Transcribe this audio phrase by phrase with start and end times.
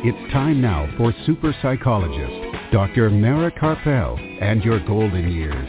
[0.00, 3.10] It's time now for super psychologist, Dr.
[3.10, 5.68] Mara Karpel, and your golden years.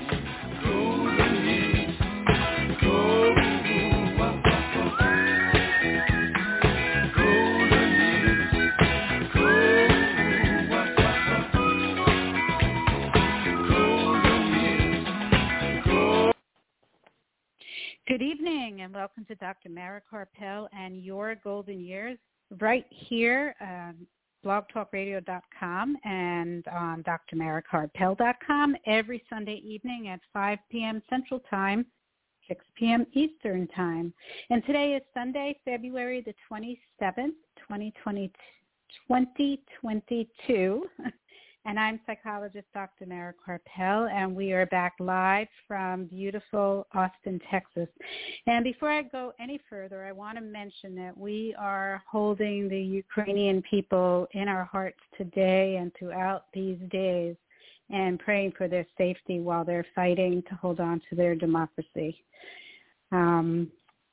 [18.07, 19.69] Good evening and welcome to Dr.
[19.69, 22.19] Mara Karpel and Your Golden Years
[22.59, 24.07] right here, um,
[24.45, 31.01] blogtalkradio.com and on drmarakarpel.com every Sunday evening at 5 p.m.
[31.09, 31.85] Central Time,
[32.47, 33.05] 6 p.m.
[33.13, 34.13] Eastern Time.
[34.49, 38.31] And today is Sunday, February the 27th, 2020,
[39.07, 40.83] 2022.
[41.65, 43.05] And I'm psychologist Dr.
[43.05, 47.89] Mara Karpel, and we are back live from beautiful Austin, Texas.
[48.47, 52.81] And before I go any further, I want to mention that we are holding the
[52.81, 57.35] Ukrainian people in our hearts today and throughout these days
[57.89, 62.23] and praying for their safety while they're fighting to hold on to their democracy.
[63.11, 63.69] Um,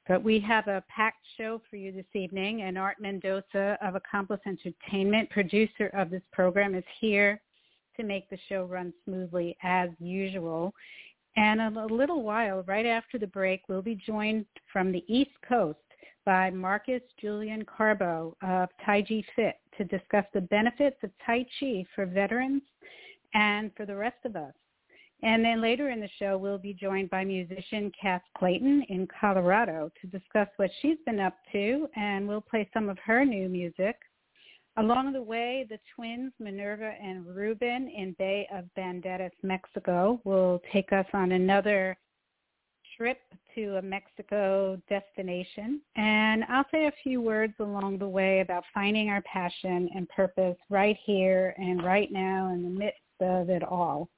[0.08, 4.40] but we have a packed show for you this evening, and Art Mendoza of Accomplice
[4.46, 7.40] Entertainment, producer of this program, is here
[7.96, 10.72] to make the show run smoothly as usual.
[11.36, 15.32] And in a little while, right after the break, we'll be joined from the East
[15.46, 15.78] Coast
[16.24, 22.06] by Marcus Julian Carbo of Taiji Fit to discuss the benefits of Tai Chi for
[22.06, 22.62] veterans
[23.34, 24.54] and for the rest of us.
[25.22, 29.90] And then later in the show, we'll be joined by musician Cass Clayton in Colorado
[30.00, 33.96] to discuss what she's been up to, and we'll play some of her new music.
[34.78, 40.92] Along the way, the twins, Minerva and Ruben in Bay of Banderas, Mexico, will take
[40.92, 41.96] us on another
[42.96, 43.18] trip
[43.54, 45.80] to a Mexico destination.
[45.96, 50.56] And I'll say a few words along the way about finding our passion and purpose
[50.68, 54.10] right here and right now in the midst of it all.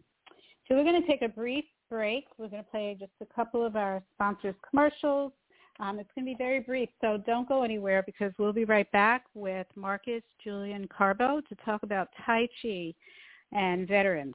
[0.66, 2.24] So we're going to take a brief break.
[2.38, 5.32] We're going to play just a couple of our sponsors' commercials.
[5.80, 8.90] Um, it's going to be very brief, so don't go anywhere because we'll be right
[8.92, 12.94] back with Marcus Julian Carbo to talk about Tai Chi
[13.52, 14.34] and veterans.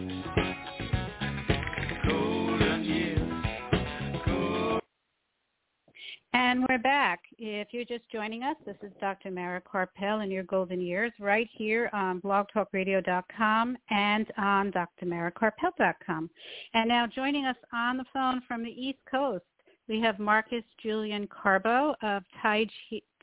[6.33, 7.19] And we're back.
[7.37, 9.31] if you're just joining us, this is Dr.
[9.31, 16.29] Mara Karpel in your golden years right here on blogtalkradio.com and on drmarakarpel.com.
[16.73, 19.43] And now joining us on the phone from the East Coast,
[19.89, 22.65] we have Marcus Julian Carbo of tai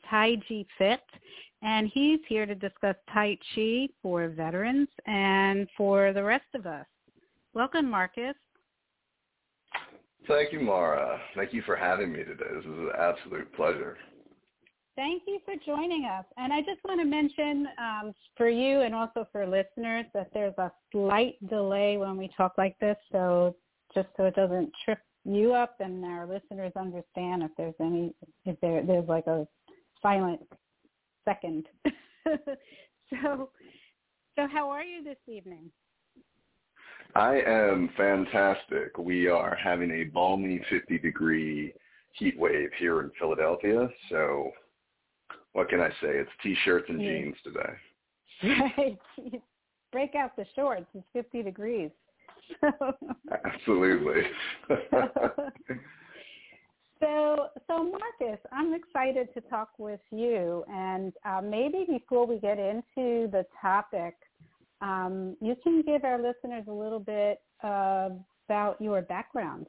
[0.07, 1.01] Chi Fit,
[1.63, 6.85] and he's here to discuss Tai Chi for veterans and for the rest of us.
[7.55, 8.35] Welcome, Marcus.
[10.27, 11.19] Thank you, Mara.
[11.35, 12.45] Thank you for having me today.
[12.55, 13.97] This is an absolute pleasure.
[14.95, 16.25] Thank you for joining us.
[16.35, 20.57] And I just want to mention um, for you and also for listeners that there's
[20.57, 22.97] a slight delay when we talk like this.
[23.11, 23.55] So
[23.95, 28.13] just so it doesn't trip you up and our listeners understand if there's any,
[28.45, 29.47] if there, there's like a
[30.01, 30.41] silent
[31.23, 31.65] second.
[32.27, 33.49] so,
[34.35, 35.71] so how are you this evening?
[37.15, 38.97] I am fantastic.
[38.97, 41.73] We are having a balmy 50 degree
[42.13, 43.89] heat wave here in Philadelphia.
[44.09, 44.51] So
[45.53, 46.17] what can I say?
[46.17, 47.09] It's t-shirts and yeah.
[47.09, 47.73] jeans today.
[48.77, 48.97] Right.
[49.91, 50.85] Break out the shorts.
[50.93, 51.89] It's 50 degrees.
[53.43, 54.21] Absolutely.
[57.01, 60.63] so, so Marcus, I'm excited to talk with you.
[60.71, 64.15] And uh, maybe before we get into the topic,
[64.81, 68.09] um, you can give our listeners a little bit uh,
[68.47, 69.67] about your background.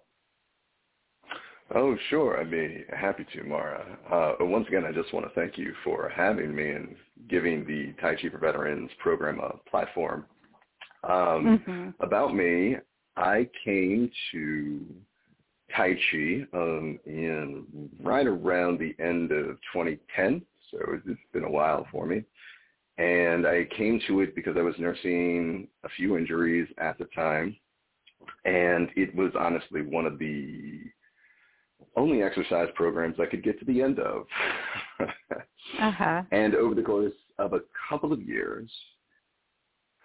[1.75, 2.41] Oh, sure.
[2.41, 3.99] I'd be happy to, Mara.
[4.11, 6.97] Uh, once again, I just want to thank you for having me and
[7.29, 10.25] giving the Tai Chi for Veterans program a platform.
[11.05, 11.89] Um, mm-hmm.
[12.01, 12.77] About me,
[13.17, 14.81] I came to
[15.77, 17.65] Tai Chi um, in
[18.03, 22.25] right around the end of 2010, so it's been a while for me.
[23.01, 27.57] And I came to it because I was nursing a few injuries at the time.
[28.45, 30.81] And it was honestly one of the
[31.97, 34.27] only exercise programs I could get to the end of.
[35.81, 36.23] uh-huh.
[36.31, 38.71] And over the course of a couple of years,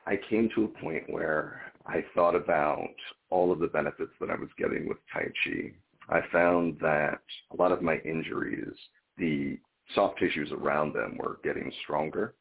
[0.07, 2.88] I came to a point where I thought about
[3.30, 5.74] all of the benefits that I was getting with Tai Chi.
[6.07, 7.19] I found that
[7.51, 8.74] a lot of my injuries,
[9.18, 9.59] the
[9.94, 12.36] soft tissues around them were getting stronger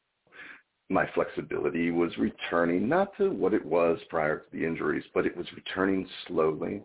[0.90, 5.36] my flexibility was returning, not to what it was prior to the injuries, but it
[5.36, 6.82] was returning slowly.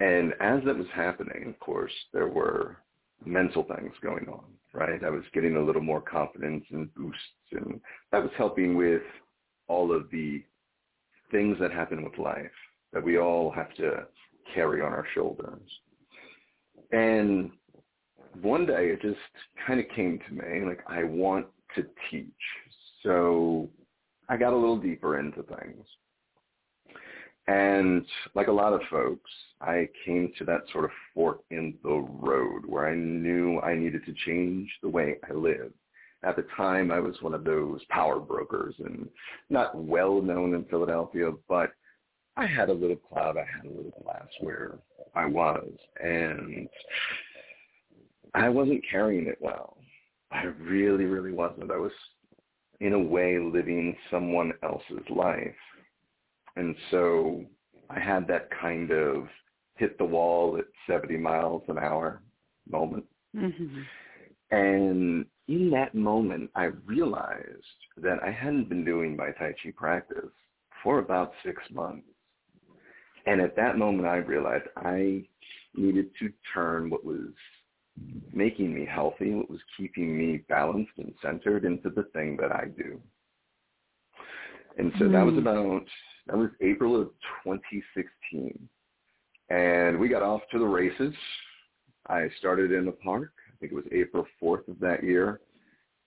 [0.00, 2.78] And as that was happening, of course, there were
[3.24, 4.44] mental things going on,
[4.74, 5.02] right?
[5.02, 7.22] I was getting a little more confidence and boosts,
[7.52, 7.80] and
[8.12, 9.02] that was helping with
[9.68, 10.42] all of the
[11.30, 12.50] things that happen with life
[12.92, 14.06] that we all have to
[14.54, 15.60] carry on our shoulders.
[16.92, 17.50] And
[18.42, 19.18] one day it just
[19.66, 22.30] kind of came to me, like, I want to teach.
[23.06, 23.68] So
[24.28, 25.86] I got a little deeper into things.
[27.46, 28.04] And
[28.34, 29.30] like a lot of folks,
[29.60, 34.04] I came to that sort of fork in the road where I knew I needed
[34.06, 35.74] to change the way I lived.
[36.24, 39.08] At the time, I was one of those power brokers and
[39.50, 41.70] not well known in Philadelphia, but
[42.36, 44.78] I had a little cloud, I had a little glass where
[45.14, 45.70] I was.
[46.02, 46.68] And
[48.34, 49.76] I wasn't carrying it well.
[50.32, 51.70] I really, really wasn't.
[51.70, 51.92] I was
[52.80, 55.54] in a way living someone else's life.
[56.56, 57.44] And so
[57.90, 59.28] I had that kind of
[59.76, 62.22] hit the wall at 70 miles an hour
[62.68, 63.04] moment.
[63.34, 63.80] Mm-hmm.
[64.50, 67.44] And in that moment, I realized
[67.98, 70.30] that I hadn't been doing my Tai Chi practice
[70.82, 72.06] for about six months.
[73.26, 75.24] And at that moment, I realized I
[75.74, 77.32] needed to turn what was
[78.32, 82.66] making me healthy, what was keeping me balanced and centered into the thing that I
[82.76, 83.00] do.
[84.78, 85.12] And so mm.
[85.12, 85.40] that was hmm.
[85.40, 85.84] about,
[86.26, 87.08] that was April of
[87.44, 88.68] 2016.
[89.48, 91.14] And we got off to the races.
[92.08, 93.32] I started in the park.
[93.48, 95.40] I think it was April 4th of that year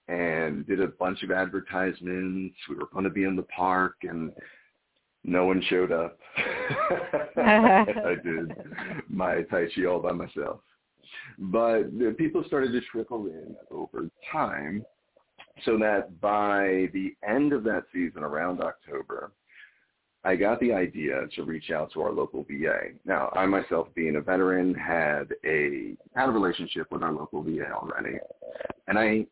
[0.08, 2.56] and did a bunch of advertisements.
[2.68, 4.32] We were going to be in the park and
[5.24, 6.18] no one showed up.
[7.38, 8.52] I did
[9.10, 10.62] my Tai Chi all by myself.
[11.38, 14.86] But the people started to trickle in over time
[15.66, 19.32] so that by the end of that season, around October,
[20.24, 22.90] I got the idea to reach out to our local VA.
[23.06, 27.72] Now, I myself, being a veteran, had a had a relationship with our local VA
[27.72, 28.18] already,
[28.88, 29.26] and I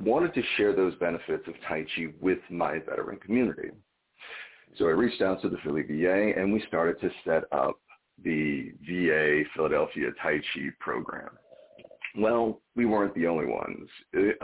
[0.00, 3.70] wanted to share those benefits of Tai Chi with my veteran community.
[4.78, 7.80] So I reached out to the Philly VA, and we started to set up
[8.24, 11.30] the VA Philadelphia Tai Chi program.
[12.16, 13.88] Well, we weren't the only ones.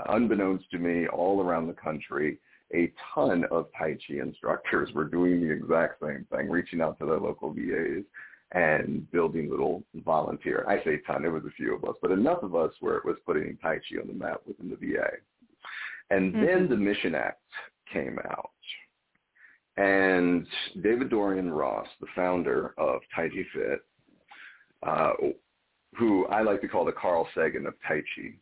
[0.09, 2.39] unbeknownst to me, all around the country,
[2.75, 7.07] a ton of Tai Chi instructors were doing the exact same thing, reaching out to
[7.07, 8.05] their local VAs
[8.53, 10.65] and building little volunteer.
[10.69, 13.05] I say ton, it was a few of us, but enough of us where it
[13.05, 15.11] was putting Tai Chi on the map within the VA.
[16.11, 16.45] And mm-hmm.
[16.45, 17.41] then the Mission Act
[17.93, 18.51] came out.
[19.77, 20.47] And
[20.83, 23.81] David Dorian Ross, the founder of Taiji Fit,
[24.87, 25.13] uh,
[25.97, 28.35] who I like to call the Carl Sagan of Tai Chi,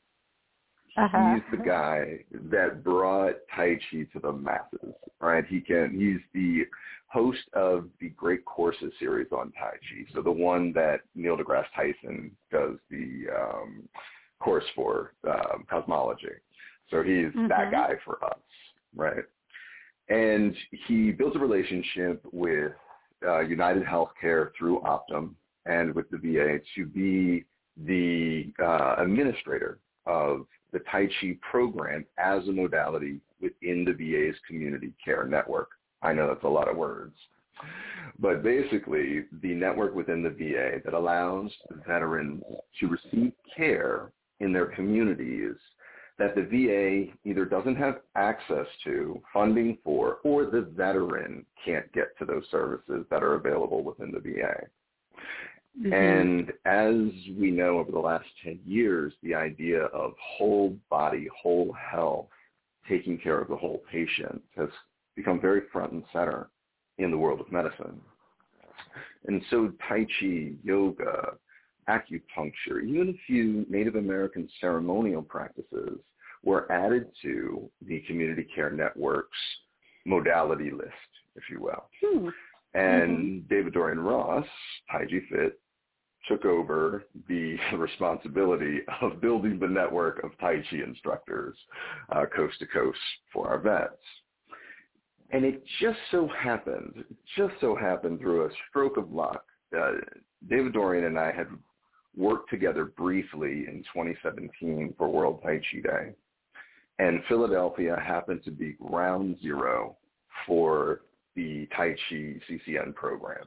[0.96, 1.34] uh-huh.
[1.34, 2.18] He's the guy
[2.50, 5.44] that brought Tai Chi to the masses, right?
[5.46, 5.98] He can.
[5.98, 6.64] He's the
[7.06, 10.12] host of the Great Courses series on Tai Chi.
[10.14, 13.88] So the one that Neil deGrasse Tyson does the um,
[14.38, 16.28] course for um, cosmology.
[16.90, 17.48] So he's mm-hmm.
[17.48, 18.38] that guy for us,
[18.94, 19.24] right?
[20.08, 20.54] And
[20.86, 22.72] he built a relationship with
[23.26, 25.34] uh, United Healthcare through Optum
[25.66, 27.44] and with the VA to be
[27.86, 34.92] the uh, administrator of the Tai Chi program as a modality within the VA's community
[35.04, 35.70] care network.
[36.02, 37.14] I know that's a lot of words.
[38.18, 41.50] But basically, the network within the VA that allows
[41.86, 42.42] veterans
[42.80, 45.54] to receive care in their communities
[46.18, 52.16] that the VA either doesn't have access to, funding for, or the veteran can't get
[52.18, 54.66] to those services that are available within the VA.
[55.80, 55.92] Mm-hmm.
[55.92, 61.72] And as we know over the last 10 years, the idea of whole body, whole
[61.72, 62.26] health,
[62.88, 64.68] taking care of the whole patient has
[65.16, 66.50] become very front and center
[66.98, 68.00] in the world of medicine.
[69.26, 71.34] And so Tai Chi, yoga,
[71.88, 75.98] acupuncture, even a few Native American ceremonial practices
[76.44, 79.36] were added to the community care network's
[80.04, 80.92] modality list,
[81.36, 81.84] if you will.
[82.04, 82.28] Hmm.
[82.74, 83.54] And mm-hmm.
[83.54, 84.46] David Dorian Ross,
[84.92, 85.60] Taiji Fit,
[86.28, 91.56] took over the responsibility of building the network of Tai Chi instructors
[92.10, 92.98] uh, coast to coast
[93.32, 93.94] for our vets.
[95.30, 97.04] And it just so happened,
[97.36, 99.44] just so happened through a stroke of luck,
[99.76, 99.92] uh,
[100.48, 101.46] David Dorian and I had
[102.16, 106.14] worked together briefly in 2017 for World Tai Chi Day.
[106.98, 109.96] And Philadelphia happened to be ground zero
[110.46, 111.00] for
[111.34, 113.46] the Tai Chi CCN program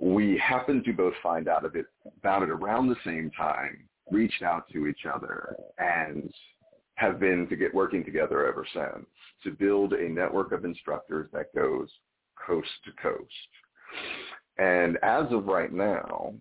[0.00, 1.86] we happened to both find out of it
[2.18, 3.78] about it around the same time,
[4.10, 6.32] reached out to each other, and
[6.96, 9.06] have been to get working together ever since
[9.44, 11.88] to build a network of instructors that goes
[12.46, 13.30] coast to coast.
[14.58, 16.34] And as of right now,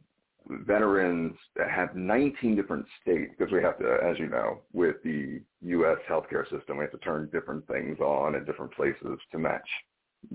[0.66, 5.42] veterans that have 19 different states, because we have to, as you know, with the
[5.64, 5.98] U.S.
[6.10, 9.68] healthcare system, we have to turn different things on in different places to match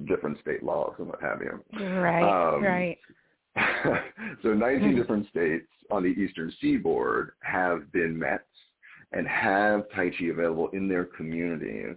[0.06, 1.62] different state laws and what have you.
[1.80, 2.99] Right, um, right.
[4.42, 4.96] so 19 hmm.
[4.96, 8.46] different states on the eastern seaboard have been met
[9.12, 11.96] and have Tai Chi available in their communities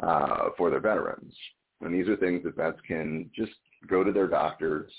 [0.00, 1.32] uh, for their veterans.
[1.80, 3.52] And these are things that vets can just
[3.88, 4.90] go to their doctors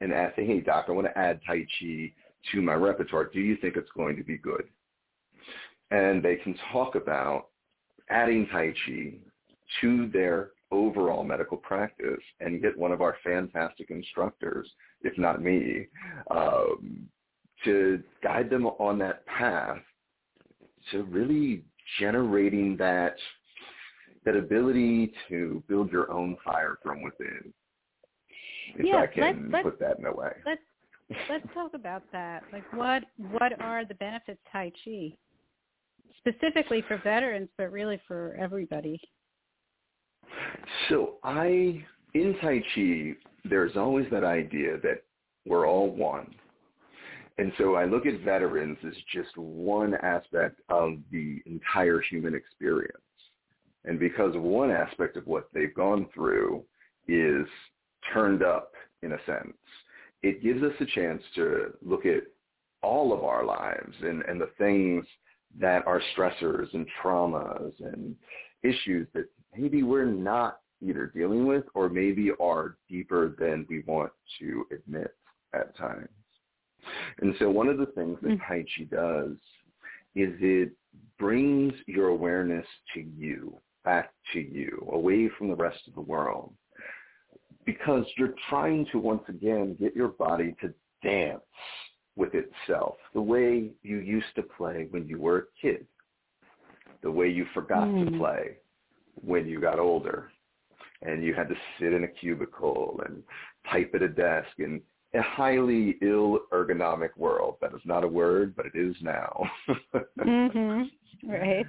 [0.00, 2.12] and ask, hey, doc, I want to add Tai Chi
[2.52, 3.24] to my repertoire.
[3.24, 4.64] Do you think it's going to be good?
[5.90, 7.48] And they can talk about
[8.08, 9.14] adding Tai Chi
[9.80, 14.68] to their overall medical practice and get one of our fantastic instructors,
[15.02, 15.86] if not me,
[16.30, 17.08] um,
[17.64, 19.78] to guide them on that path
[20.90, 21.62] to really
[21.98, 23.16] generating that
[24.24, 27.52] that ability to build your own fire from within.
[28.76, 30.32] If yeah, I can let's, put that in a way.
[30.46, 30.60] Let's
[31.28, 32.42] let's talk about that.
[32.52, 35.12] Like what what are the benefits Tai Chi?
[36.18, 39.00] Specifically for veterans, but really for everybody.
[40.88, 41.84] So I,
[42.14, 43.12] in Tai Chi,
[43.44, 45.02] there's always that idea that
[45.46, 46.34] we're all one.
[47.38, 52.98] And so I look at veterans as just one aspect of the entire human experience.
[53.86, 56.62] And because one aspect of what they've gone through
[57.08, 57.46] is
[58.12, 59.56] turned up in a sense,
[60.22, 62.24] it gives us a chance to look at
[62.82, 65.04] all of our lives and, and the things
[65.58, 68.14] that are stressors and traumas and
[68.62, 69.26] issues that
[69.56, 75.14] maybe we're not either dealing with or maybe are deeper than we want to admit
[75.54, 76.08] at times.
[77.20, 78.52] And so one of the things that mm-hmm.
[78.52, 79.36] Tai Chi does
[80.14, 80.72] is it
[81.18, 83.54] brings your awareness to you,
[83.84, 86.52] back to you, away from the rest of the world.
[87.64, 91.40] Because you're trying to once again get your body to dance
[92.16, 95.86] with itself the way you used to play when you were a kid,
[97.02, 98.10] the way you forgot mm.
[98.10, 98.56] to play
[99.14, 100.30] when you got older
[101.02, 103.22] and you had to sit in a cubicle and
[103.70, 104.80] type at a desk in
[105.14, 107.56] a highly ill ergonomic world.
[107.60, 109.44] That is not a word, but it is now.
[110.18, 110.90] mhm.
[111.22, 111.66] Right.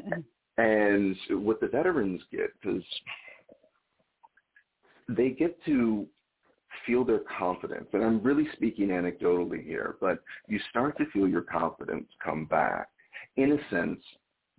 [0.56, 2.82] and what the veterans get is
[5.08, 6.06] they get to
[6.84, 7.86] feel their confidence.
[7.92, 12.88] And I'm really speaking anecdotally here, but you start to feel your confidence come back
[13.36, 14.00] in a sense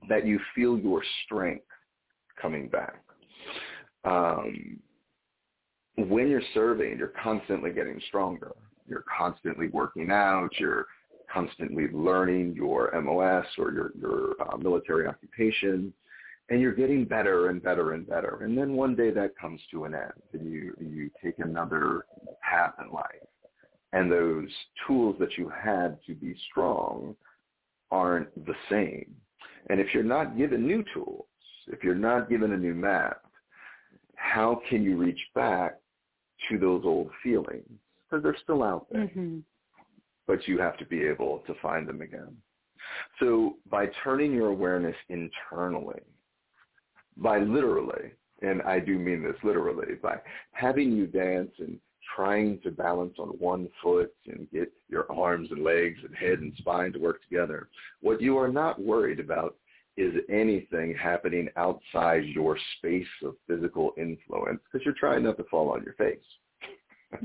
[0.10, 1.66] that you feel your strength
[2.42, 3.04] coming back.
[4.04, 4.80] Um,
[5.98, 8.52] when you're serving, you're constantly getting stronger.
[8.88, 10.50] You're constantly working out.
[10.60, 10.86] You're
[11.34, 15.94] constantly learning your MOS or your, your uh, military occupation
[16.50, 18.40] and you're getting better and better and better.
[18.42, 22.06] And then one day that comes to an end and you, you take another
[22.42, 23.06] path in life.
[23.94, 24.50] And those
[24.86, 27.16] tools that you had to be strong
[27.92, 29.14] aren't the same.
[29.70, 31.26] And if you're not given new tools,
[31.68, 33.22] if you're not given a new map,
[34.16, 35.78] how can you reach back
[36.50, 37.68] to those old feelings?
[38.10, 39.04] Because they're still out there.
[39.04, 39.40] Mm-hmm.
[40.28, 42.36] But you have to be able to find them again.
[43.20, 46.02] So by turning your awareness internally,
[47.18, 50.18] by literally, and I do mean this literally, by
[50.52, 51.80] having you dance and
[52.16, 56.54] trying to balance on one foot and get your arms and legs and head and
[56.58, 57.70] spine to work together,
[58.02, 59.56] what you are not worried about
[59.98, 65.72] is anything happening outside your space of physical influence because you're trying not to fall
[65.72, 66.20] on your face.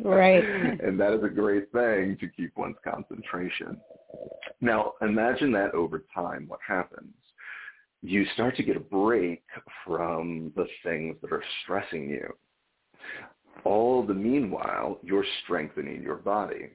[0.02, 0.42] Right.
[0.82, 3.78] and that is a great thing to keep one's concentration.
[4.61, 7.12] Now, imagine that over time, what happens?
[8.02, 9.42] You start to get a break
[9.87, 12.32] from the things that are stressing you.
[13.64, 16.71] All the meanwhile, you're strengthening your body.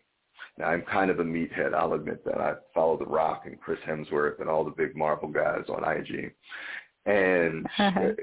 [0.58, 1.74] Now, I'm kind of a meathead.
[1.74, 2.40] I'll admit that.
[2.40, 6.34] I follow The Rock and Chris Hemsworth and all the big Marvel guys on IG.
[7.06, 7.68] And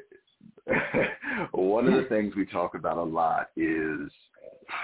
[1.53, 4.11] one of the things we talk about a lot is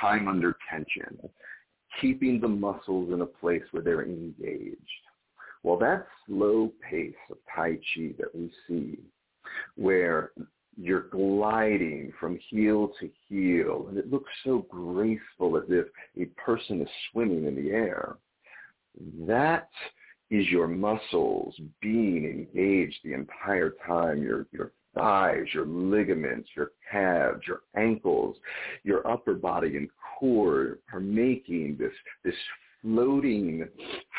[0.00, 1.18] time under tension,
[2.00, 4.76] keeping the muscles in a place where they're engaged.
[5.62, 8.98] Well, that slow pace of Tai Chi that we see,
[9.76, 10.32] where
[10.76, 15.86] you're gliding from heel to heel, and it looks so graceful as if
[16.18, 18.16] a person is swimming in the air,
[19.26, 19.68] that
[20.30, 24.22] is your muscles being engaged the entire time.
[24.22, 28.36] Your, your thighs, your ligaments, your calves, your ankles,
[28.82, 31.92] your upper body and core are making this,
[32.24, 32.34] this
[32.82, 33.68] floating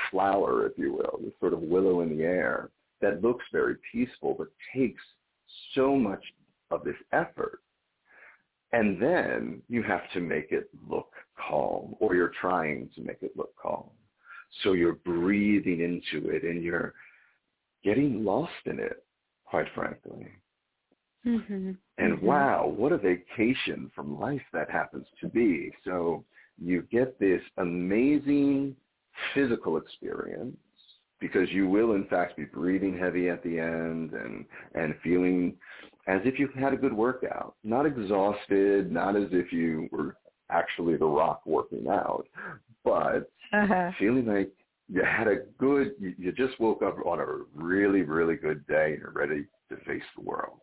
[0.09, 2.69] flower, if you will, this sort of willow in the air
[3.01, 5.01] that looks very peaceful but takes
[5.73, 6.23] so much
[6.69, 7.59] of this effort.
[8.73, 13.35] And then you have to make it look calm, or you're trying to make it
[13.35, 13.89] look calm.
[14.63, 16.93] So you're breathing into it and you're
[17.83, 19.03] getting lost in it,
[19.45, 20.27] quite frankly.
[21.25, 21.71] Mm-hmm.
[21.97, 22.25] And mm-hmm.
[22.25, 25.71] wow, what a vacation from life that happens to be.
[25.83, 26.23] So
[26.63, 28.75] you get this amazing
[29.33, 30.57] physical experience
[31.19, 34.45] because you will in fact be breathing heavy at the end and
[34.75, 35.53] and feeling
[36.07, 40.15] as if you had a good workout not exhausted not as if you were
[40.49, 42.25] actually the rock working out
[42.83, 43.91] but uh-huh.
[43.99, 44.51] feeling like
[44.87, 48.93] you had a good you, you just woke up on a really really good day
[48.93, 50.57] and you're ready to face the world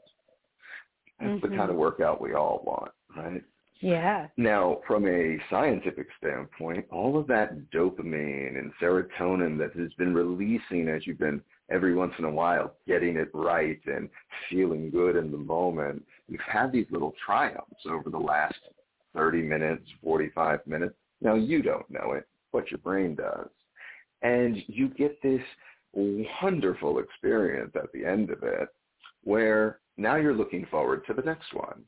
[1.18, 1.50] that's mm-hmm.
[1.50, 3.42] the kind of workout we all want right
[3.80, 4.26] yeah.
[4.36, 10.88] Now, from a scientific standpoint, all of that dopamine and serotonin that has been releasing
[10.88, 14.08] as you've been every once in a while getting it right and
[14.50, 18.58] feeling good in the moment, you've had these little triumphs over the last
[19.14, 20.94] 30 minutes, 45 minutes.
[21.20, 23.48] Now, you don't know it, but your brain does.
[24.22, 25.42] And you get this
[25.92, 28.68] wonderful experience at the end of it
[29.24, 31.84] where now you're looking forward to the next one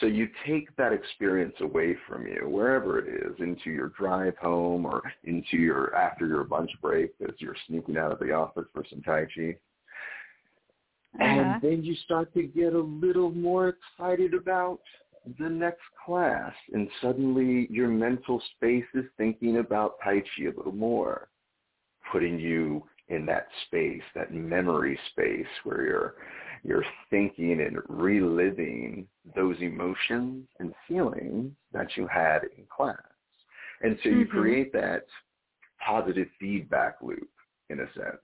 [0.00, 4.86] so you take that experience away from you, wherever it is, into your drive home
[4.86, 8.84] or into your after your lunch break as you're sneaking out of the office for
[8.88, 9.56] some Tai Chi.
[11.20, 11.24] Uh-huh.
[11.24, 14.80] And then you start to get a little more excited about
[15.38, 16.54] the next class.
[16.72, 21.28] And suddenly your mental space is thinking about Tai Chi a little more,
[22.10, 26.14] putting you in that space, that memory space where you're
[26.64, 32.96] you're thinking and reliving those emotions and feelings that you had in class.
[33.82, 34.38] And so you mm-hmm.
[34.38, 35.06] create that
[35.84, 37.28] positive feedback loop
[37.70, 38.20] in a sense.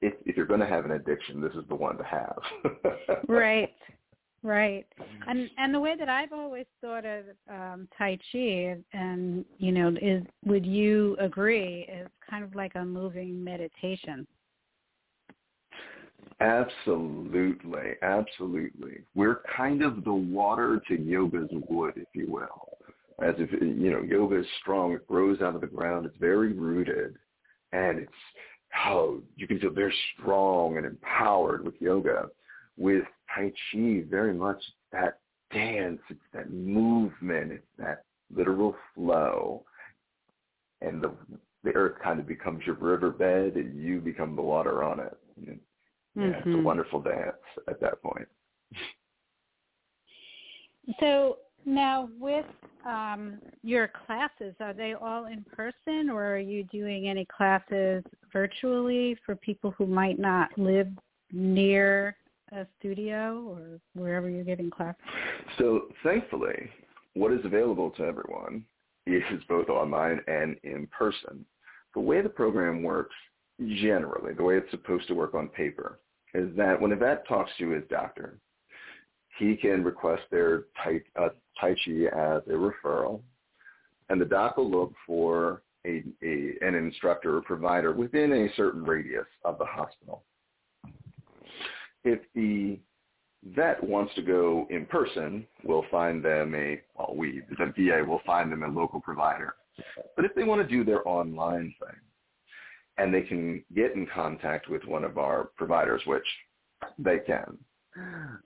[0.00, 2.38] If, if you're going to have an addiction, this is the one to have.
[3.28, 3.74] right,
[4.44, 4.86] right.
[5.26, 9.92] And and the way that I've always thought of um, Tai Chi, and you know,
[10.00, 14.24] is would you agree, is kind of like a moving meditation.
[16.40, 19.00] Absolutely, absolutely.
[19.14, 22.68] We're kind of the water to yoga's wood, if you will.
[23.20, 24.92] As if you know, yoga is strong.
[24.92, 26.06] It grows out of the ground.
[26.06, 27.16] It's very rooted,
[27.72, 28.12] and it's
[28.68, 32.28] how you can feel very strong and empowered with yoga.
[32.76, 33.02] With
[33.34, 35.18] Tai Chi, very much that
[35.52, 35.98] dance.
[36.08, 37.50] It's that movement.
[37.50, 39.64] It's that literal flow,
[40.80, 41.10] and the
[41.64, 45.18] the earth kind of becomes your riverbed, and you become the water on it.
[45.44, 45.58] And,
[46.18, 46.34] yeah, mm-hmm.
[46.34, 46.64] it's a mm-hmm.
[46.64, 47.36] wonderful dance
[47.68, 48.26] at that point.
[51.00, 52.46] So now with
[52.86, 58.02] um, your classes, are they all in person or are you doing any classes
[58.32, 60.88] virtually for people who might not live
[61.30, 62.16] near
[62.52, 65.00] a studio or wherever you're giving classes?
[65.58, 66.70] So thankfully,
[67.14, 68.64] what is available to everyone
[69.06, 71.44] is both online and in person.
[71.94, 73.14] The way the program works
[73.60, 75.98] generally, the way it's supposed to work on paper,
[76.34, 78.38] is that when a vet talks to his doctor,
[79.38, 81.28] he can request their tai, uh,
[81.60, 83.20] tai Chi as a referral,
[84.08, 88.84] and the doc will look for a, a, an instructor or provider within a certain
[88.84, 90.24] radius of the hospital.
[92.04, 92.78] If the
[93.54, 98.20] vet wants to go in person, we'll find them a, well, we, the VA will
[98.26, 99.54] find them a local provider.
[100.16, 101.96] But if they want to do their online thing,
[102.98, 106.26] and they can get in contact with one of our providers, which
[106.98, 107.56] they can,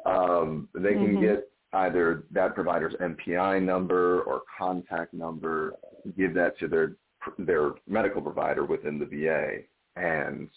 [0.07, 1.23] um, they can mm-hmm.
[1.23, 5.75] get either that provider's NPI number or contact number,
[6.17, 6.93] give that to their
[7.38, 9.62] their medical provider within the VA,
[9.97, 10.49] and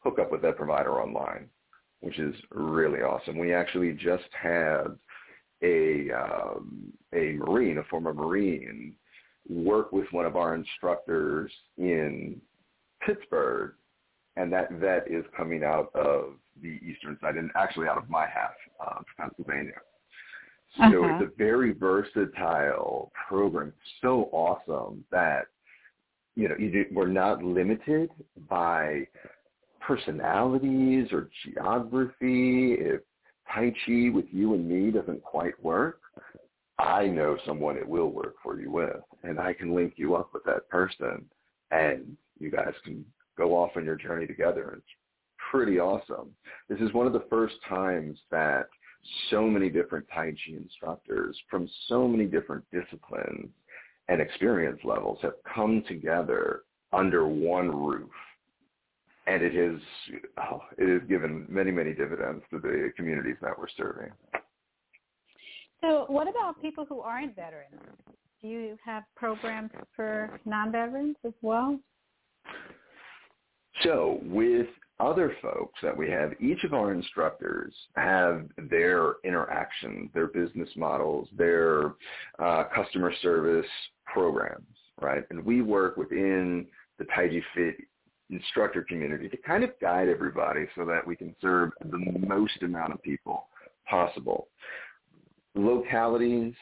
[0.00, 1.48] hook up with that provider online,
[2.00, 3.38] which is really awesome.
[3.38, 4.86] We actually just had
[5.62, 8.94] a um, a Marine, a former Marine,
[9.48, 12.40] work with one of our instructors in
[13.06, 13.72] Pittsburgh,
[14.36, 18.26] and that vet is coming out of the eastern side and actually out of my
[18.26, 18.52] half,
[18.84, 19.72] uh, Pennsylvania.
[20.76, 21.18] So uh-huh.
[21.22, 25.46] it's a very versatile program, so awesome that
[26.34, 28.10] you know you we're not limited
[28.48, 29.06] by
[29.80, 32.74] personalities or geography.
[32.74, 33.00] If
[33.50, 36.00] Tai Chi with you and me doesn't quite work,
[36.78, 40.30] I know someone it will work for you with, and I can link you up
[40.34, 41.24] with that person,
[41.70, 43.04] and you guys can
[43.36, 44.74] go off on your journey together.
[44.76, 44.86] It's
[45.50, 46.30] pretty awesome.
[46.68, 48.68] This is one of the first times that
[49.30, 53.48] so many different Tai Chi instructors from so many different disciplines
[54.08, 58.10] and experience levels have come together under one roof.
[59.26, 59.80] And it has,
[60.38, 64.12] oh, it has given many, many dividends to the communities that we're serving.
[65.80, 67.80] So what about people who aren't veterans?
[68.40, 71.78] Do you have programs for non-veterans as well?
[73.82, 74.66] So with
[74.98, 81.28] other folks that we have, each of our instructors have their interaction, their business models,
[81.36, 81.94] their
[82.38, 83.66] uh, customer service
[84.06, 84.64] programs,
[85.00, 85.24] right?
[85.30, 86.66] And we work within
[86.98, 87.76] the Taiji Fit
[88.30, 92.92] instructor community to kind of guide everybody so that we can serve the most amount
[92.92, 93.46] of people
[93.88, 94.48] possible.
[95.54, 96.54] Localities,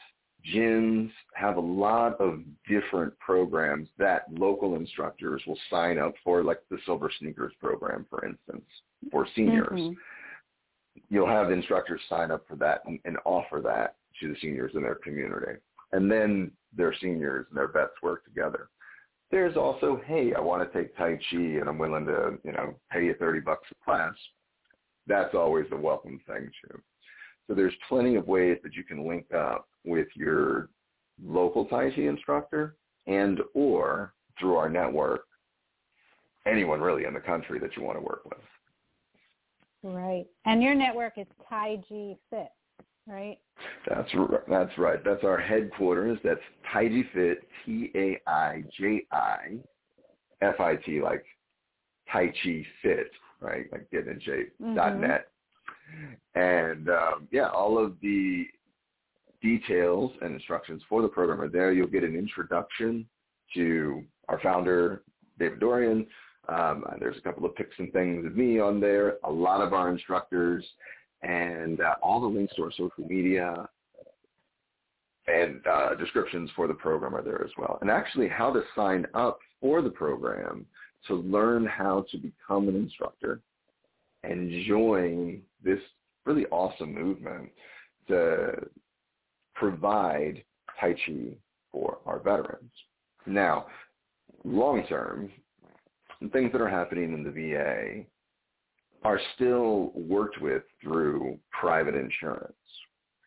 [0.53, 6.59] gyms have a lot of different programs that local instructors will sign up for, like
[6.69, 8.65] the Silver Sneakers program, for instance,
[9.11, 9.69] for seniors.
[9.69, 9.93] Mm-hmm.
[11.09, 14.81] You'll have instructors sign up for that and, and offer that to the seniors in
[14.81, 15.59] their community.
[15.91, 18.69] And then their seniors and their vets work together.
[19.31, 22.75] There's also, hey, I want to take Tai Chi and I'm willing to, you know,
[22.91, 24.13] pay you 30 bucks a class.
[25.07, 26.81] That's always a welcome thing too.
[27.47, 30.69] So there's plenty of ways that you can link up with your
[31.23, 32.75] local Tai Chi instructor
[33.07, 35.25] and or through our network,
[36.47, 38.39] anyone really in the country that you want to work with.
[39.83, 40.25] Right.
[40.45, 42.49] And your network is Taiji Fit,
[43.07, 43.37] right?
[43.87, 44.09] That's
[44.49, 45.03] that's right.
[45.05, 46.17] That's our headquarters.
[46.23, 46.41] That's
[46.73, 49.59] Taiji Fit, T A I J I
[50.41, 51.23] F I T like
[52.11, 53.67] Tai Chi Fit, right?
[53.71, 54.75] Like get in shape mm-hmm.
[54.75, 55.27] dot net.
[56.35, 58.45] And um, yeah, all of the
[59.41, 61.71] details and instructions for the program are there.
[61.71, 63.05] You'll get an introduction
[63.53, 65.03] to our founder,
[65.39, 66.07] David Dorian.
[66.49, 69.73] Um, there's a couple of pics and things of me on there, a lot of
[69.73, 70.65] our instructors,
[71.21, 73.67] and uh, all the links to our social media
[75.27, 77.79] and uh, descriptions for the program are there as well.
[77.81, 80.65] And actually how to sign up for the program
[81.07, 83.39] to learn how to become an instructor
[84.23, 85.79] and join this
[86.25, 87.49] really awesome movement
[88.07, 88.53] to
[89.55, 90.43] provide
[90.79, 91.35] Tai Chi
[91.71, 92.71] for our veterans.
[93.25, 93.65] Now,
[94.43, 95.31] long term,
[96.31, 98.05] things that are happening in the VA
[99.03, 102.53] are still worked with through private insurance.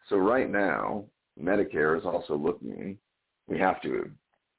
[0.08, 1.04] So right now,
[1.40, 2.98] Medicare is also looking,
[3.46, 4.10] we have to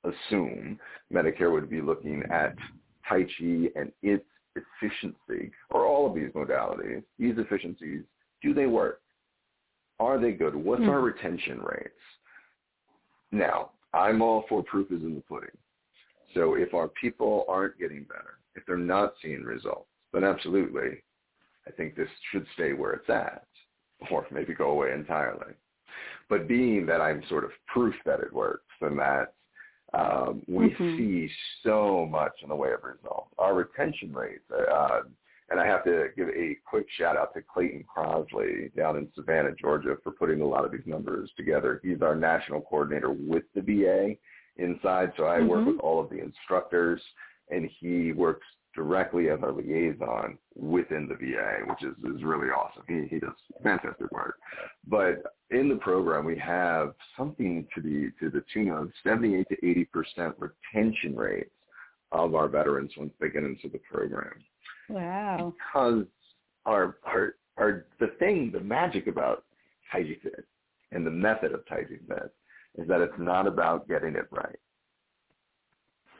[0.03, 0.79] assume
[1.11, 2.55] Medicare would be looking at
[3.07, 4.25] Tai Chi and its
[4.81, 8.03] efficiency, or all of these modalities, these efficiencies,
[8.41, 9.01] do they work?
[9.99, 10.55] Are they good?
[10.55, 10.89] What's mm-hmm.
[10.89, 11.89] our retention rates?
[13.31, 15.49] Now, I'm all for proof is in the pudding.
[16.33, 21.01] So if our people aren't getting better, if they're not seeing results, then absolutely,
[21.67, 23.45] I think this should stay where it's at,
[24.11, 25.53] or maybe go away entirely.
[26.29, 29.33] But being that I'm sort of proof that it works and that
[29.93, 30.97] um, we mm-hmm.
[30.97, 31.31] see
[31.63, 33.33] so much in the way of results.
[33.37, 35.01] Our retention rates, uh,
[35.49, 39.55] and I have to give a quick shout out to Clayton Crosley down in Savannah,
[39.59, 41.79] Georgia, for putting a lot of these numbers together.
[41.83, 44.15] He's our national coordinator with the VA
[44.63, 45.47] inside, so I mm-hmm.
[45.47, 47.01] work with all of the instructors,
[47.49, 52.83] and he works directly as our liaison within the VA, which is, is really awesome.
[52.87, 54.35] He, he does fantastic work.
[54.87, 59.69] But in the program, we have something to the to the tune of 78 to
[59.69, 61.49] 80 percent retention rates
[62.11, 64.33] of our veterans once they get into the program.
[64.89, 65.53] Wow.
[65.57, 66.05] Because
[66.65, 69.43] our our our the thing, the magic about
[69.93, 70.45] Taiji Fit
[70.91, 72.33] and the method of Taiji Fit
[72.77, 74.59] is that it's not about getting it right.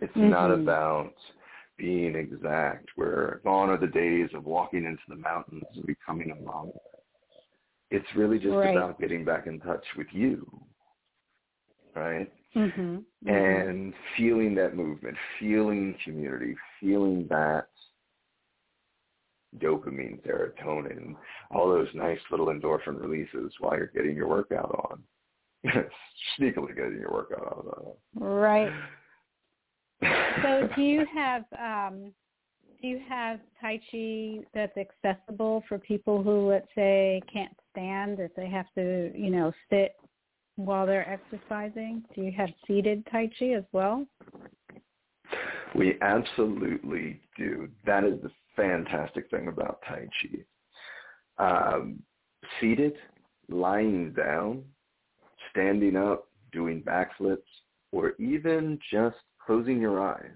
[0.02, 0.30] It's mm-hmm.
[0.30, 1.14] not about
[1.80, 6.36] being exact, where gone are the days of walking into the mountains and becoming a
[6.36, 6.74] monk.
[7.90, 8.76] It's really just right.
[8.76, 10.48] about getting back in touch with you,
[11.96, 12.32] right?
[12.56, 12.98] Mm-hmm.
[13.28, 13.30] Mm-hmm.
[13.30, 17.68] And feeling that movement, feeling community, feeling that
[19.58, 21.16] dopamine, serotonin,
[21.52, 25.04] all those nice little endorphin releases while you're getting your workout on.
[26.40, 27.94] Sneakily getting your workout on.
[28.16, 28.72] Right.
[30.44, 32.12] so do you have um
[32.82, 38.34] do you have tai chi that's accessible for people who let's say can't stand if
[38.36, 39.96] they have to you know sit
[40.56, 42.04] while they're exercising?
[42.14, 44.06] Do you have seated tai chi as well?
[45.76, 47.70] We absolutely do.
[47.86, 50.44] That is the fantastic thing about tai chi.
[51.38, 52.02] Um,
[52.60, 52.96] seated
[53.50, 54.64] lying down
[55.52, 57.38] standing up doing backflips
[57.92, 59.16] or even just
[59.50, 60.30] closing your eyes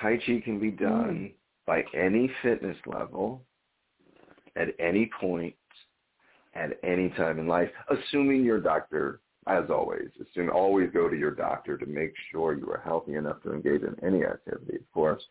[0.00, 1.32] Tai Chi can be done mm.
[1.66, 3.42] by any fitness level
[4.54, 5.54] at any point
[6.54, 11.32] at any time in life, assuming your doctor, as always, assume always go to your
[11.32, 15.22] doctor to make sure you are healthy enough to engage in any activity, of course.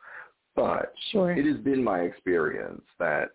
[0.55, 1.31] But sure.
[1.31, 3.31] it has been my experience that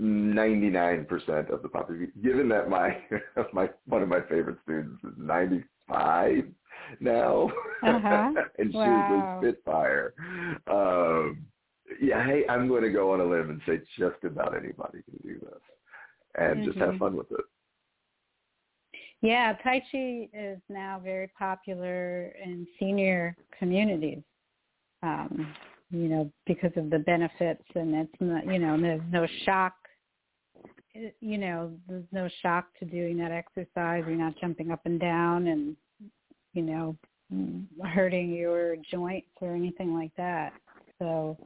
[0.00, 2.96] 99% of the population, given that my
[3.52, 5.14] my one of my favorite students is
[5.92, 6.44] 95
[7.00, 7.50] now,
[7.82, 8.32] uh-huh.
[8.58, 9.38] and wow.
[9.40, 10.14] she's a Spitfire.
[10.70, 11.46] Um,
[12.00, 15.18] yeah, hey, I'm going to go on a limb and say just about anybody can
[15.22, 15.60] do this,
[16.36, 16.64] and mm-hmm.
[16.66, 16.98] just have mm-hmm.
[16.98, 17.44] fun with it.
[19.20, 24.22] Yeah, Tai Chi is now very popular in senior communities.
[25.04, 25.54] Um,
[25.90, 29.74] you know, because of the benefits, and it's not, you know, there's no shock.
[31.20, 34.04] You know, there's no shock to doing that exercise.
[34.06, 35.76] You're not jumping up and down, and
[36.52, 36.96] you know,
[37.84, 40.52] hurting your joints or anything like that.
[40.98, 41.36] So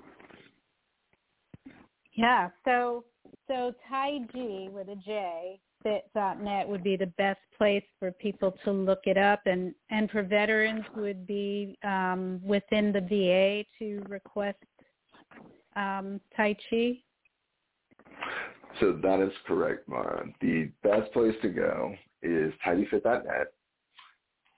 [2.15, 3.05] yeah, so
[3.49, 9.01] so Taiji with a J fit.net would be the best place for people to look
[9.05, 14.59] it up and and for veterans would be um, within the VA to request
[15.77, 16.99] um, Tai Chi.
[18.81, 20.27] So that is correct, Mara.
[20.41, 23.53] The best place to go is TaijiFit.net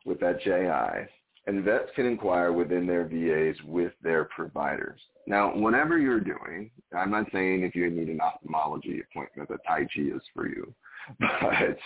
[0.09, 1.07] with that JI,
[1.47, 5.01] and vets can inquire within their VAs with their providers.
[5.27, 9.81] Now, whatever you're doing, I'm not saying if you need an ophthalmology appointment that Tai
[9.95, 10.75] Chi is for you,
[11.21, 11.79] but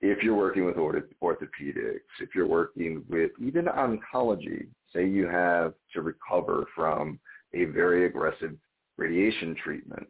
[0.00, 6.02] if you're working with orthopedics, if you're working with even oncology, say you have to
[6.02, 7.18] recover from
[7.54, 8.54] a very aggressive
[8.98, 10.06] radiation treatment,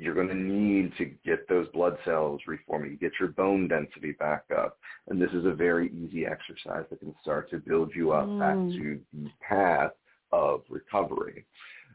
[0.00, 4.44] you're going to need to get those blood cells reforming, get your bone density back
[4.56, 4.78] up.
[5.08, 8.38] And this is a very easy exercise that can start to build you up mm.
[8.38, 9.92] back to the path
[10.32, 11.44] of recovery.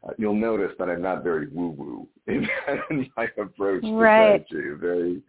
[0.07, 2.47] Uh, you'll notice that I'm not very woo-woo in,
[2.91, 4.45] in my approach to right.
[4.51, 5.21] very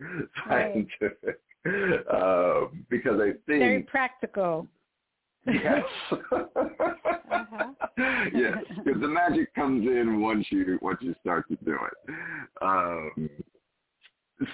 [0.46, 1.22] scientific.
[1.24, 1.34] Right.
[1.66, 3.58] Uh, because I think...
[3.58, 4.68] Very practical.
[5.46, 5.85] Yes.
[6.11, 7.70] uh-huh.
[8.35, 12.14] yes, because the magic comes in once you once you start to do it.
[12.62, 13.30] Um,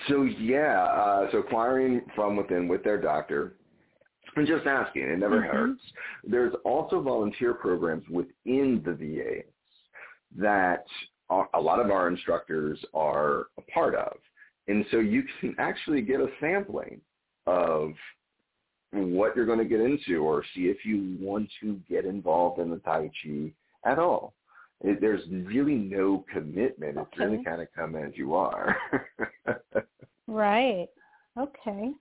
[0.09, 3.55] so yeah, uh, so acquiring from within with their doctor
[4.37, 5.57] and just asking, it never mm-hmm.
[5.57, 5.83] hurts.
[6.25, 9.43] There's also volunteer programs within the VA
[10.37, 10.85] that
[11.29, 14.13] are, a lot of our instructors are a part of.
[14.69, 17.01] And so you can actually get a sampling
[17.47, 17.93] of
[18.93, 22.71] what you're going to get into or see if you want to get involved in
[22.71, 23.53] the Tai Chi
[23.85, 24.35] at all.
[24.83, 26.99] It, there's really no commitment.
[26.99, 27.09] Okay.
[27.13, 28.77] It's really kind of come as you are.
[30.27, 30.89] right.
[31.39, 31.93] Okay.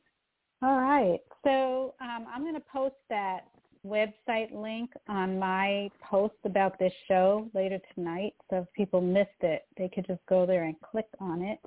[0.61, 1.19] All right.
[1.43, 3.45] So um, I'm going to post that
[3.85, 8.33] website link on my post about this show later tonight.
[8.49, 11.59] So if people missed it, they could just go there and click on it.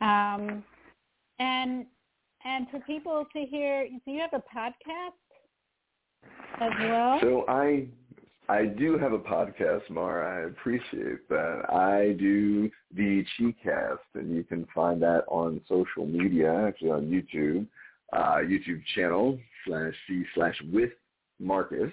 [0.00, 0.64] Um,
[1.38, 1.86] and
[2.44, 5.14] and for people to hear, do you have a podcast
[6.60, 7.18] as well?
[7.20, 7.86] So I
[8.50, 10.42] I do have a podcast, Mara.
[10.42, 11.64] I appreciate that.
[11.70, 17.66] I do the Chi-Cast, and you can find that on social media, actually on YouTube,
[18.14, 20.92] uh, YouTube channel slash C slash with
[21.38, 21.92] Marcus.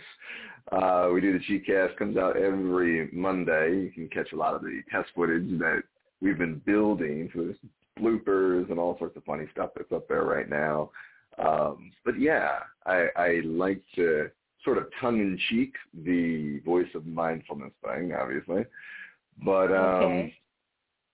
[0.71, 3.81] Uh, we do the Chi-Cast, comes out every Monday.
[3.81, 5.83] You can catch a lot of the test footage that
[6.21, 7.57] we've been building for this
[7.99, 10.89] bloopers and all sorts of funny stuff that's up there right now.
[11.37, 14.29] Um, but yeah, I, I like to
[14.63, 15.73] sort of tongue-in-cheek
[16.05, 18.65] the voice of mindfulness thing, obviously.
[19.43, 20.35] But um, okay.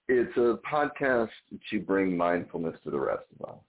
[0.08, 1.30] it's a podcast
[1.70, 3.62] to bring mindfulness to the rest of us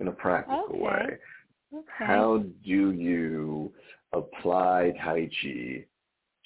[0.00, 0.78] in a practical Okay.
[0.78, 1.18] way.
[1.74, 1.84] Okay.
[2.04, 3.72] How do you
[4.12, 5.84] apply Tai Chi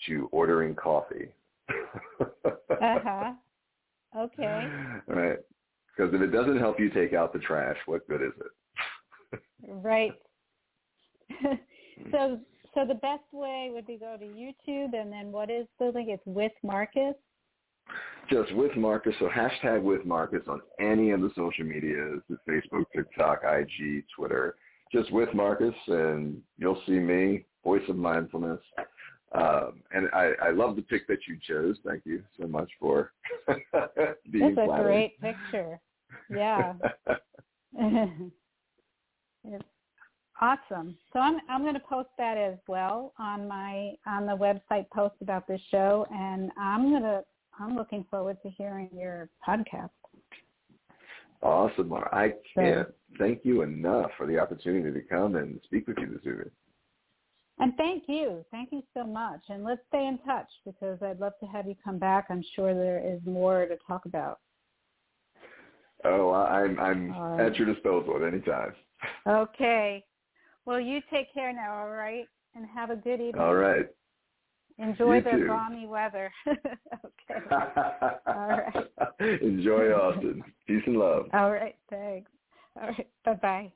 [0.06, 1.28] to ordering coffee?
[2.78, 3.32] Uh-huh.
[4.16, 4.68] Okay.
[5.06, 5.38] Right.
[5.96, 9.40] Because if it doesn't help you take out the trash, what good is it?
[9.68, 10.12] Right.
[12.12, 12.40] so
[12.76, 16.10] so the best way would be go to YouTube and then what is the link?
[16.10, 17.14] It's with Marcus.
[18.30, 23.42] Just with Marcus, so hashtag with Marcus on any of the social medias, Facebook, TikTok,
[23.44, 24.56] IG, Twitter.
[24.92, 28.60] Just with Marcus, and you'll see me, voice of mindfulness.
[29.32, 31.76] Um, and I, I love the pic that you chose.
[31.86, 33.12] Thank you so much for
[34.30, 35.10] being That's a flattering.
[35.20, 35.80] great picture.
[36.30, 36.74] Yeah.
[39.44, 39.64] it's
[40.40, 40.96] awesome.
[41.12, 45.14] So I'm I'm going to post that as well on my on the website post
[45.20, 47.22] about this show, and I'm gonna
[47.58, 49.90] I'm looking forward to hearing your podcast.
[51.42, 51.88] awesome.
[51.88, 52.08] Mara.
[52.12, 52.88] I can't
[53.18, 56.50] thank you enough for the opportunity to come and speak with you this evening.
[57.58, 59.40] And thank you, thank you so much.
[59.48, 62.26] And let's stay in touch because I'd love to have you come back.
[62.28, 64.40] I'm sure there is more to talk about.
[66.06, 67.46] Oh, I- I'm I'm All right.
[67.46, 68.74] at your disposal at any time.
[69.26, 70.04] Okay.
[70.64, 72.26] Well, you take care now, all right?
[72.54, 73.40] And have a good evening.
[73.40, 73.86] All right.
[74.78, 75.46] Enjoy You the too.
[75.48, 76.30] balmy weather.
[76.46, 77.40] okay.
[78.26, 78.88] right.
[79.42, 80.42] Enjoy Austin.
[80.66, 81.26] Peace and love.
[81.32, 81.76] All right.
[81.88, 82.30] Thanks.
[82.80, 83.08] All right.
[83.24, 83.72] Bye-bye.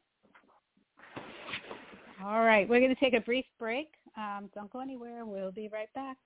[2.23, 2.69] All right.
[2.69, 3.88] We're going to take a brief break.
[4.16, 5.25] Um, don't go anywhere.
[5.25, 6.19] We'll be right back.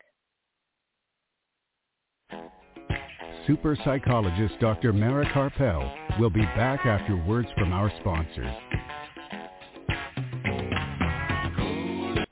[3.47, 4.93] Super psychologist Dr.
[4.93, 8.55] Mara Karpel will be back after words from our sponsors.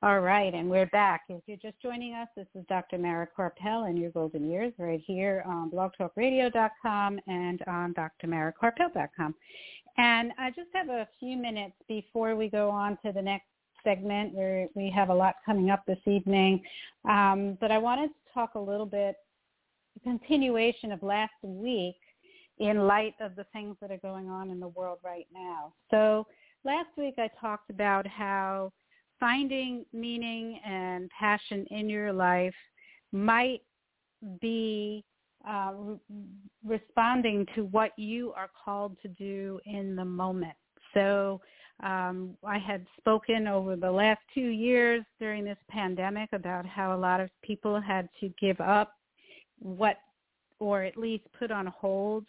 [0.00, 1.22] All right, and we're back.
[1.28, 2.98] If you're just joining us, this is Dr.
[2.98, 9.34] Mara Karpel and Your Golden Years right here on blogtalkradio.com and on drmarakarpel.com.
[9.96, 13.46] And I just have a few minutes before we go on to the next
[13.82, 16.62] segment where we have a lot coming up this evening.
[17.04, 19.16] Um, but I wanted to talk a little bit,
[20.04, 21.96] continuation of last week
[22.58, 25.72] in light of the things that are going on in the world right now.
[25.90, 26.24] So
[26.64, 28.72] last week I talked about how
[29.20, 32.54] finding meaning and passion in your life
[33.12, 33.62] might
[34.40, 35.04] be
[35.48, 35.98] uh, re-
[36.64, 40.54] responding to what you are called to do in the moment.
[40.94, 41.40] So
[41.82, 46.98] um, I had spoken over the last two years during this pandemic about how a
[46.98, 48.94] lot of people had to give up
[49.60, 49.98] what,
[50.58, 52.24] or at least put on hold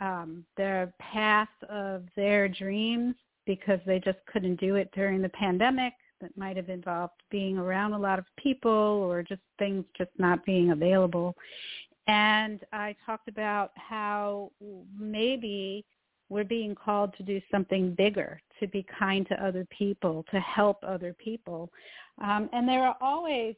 [0.00, 3.14] um, the path of their dreams
[3.46, 7.92] because they just couldn't do it during the pandemic that might have involved being around
[7.92, 11.34] a lot of people or just things just not being available.
[12.06, 14.50] And I talked about how
[14.98, 15.84] maybe
[16.28, 20.78] we're being called to do something bigger, to be kind to other people, to help
[20.86, 21.70] other people.
[22.22, 23.54] Um, and there are always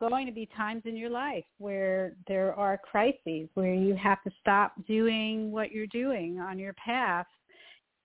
[0.00, 4.30] going to be times in your life where there are crises, where you have to
[4.40, 7.26] stop doing what you're doing on your path.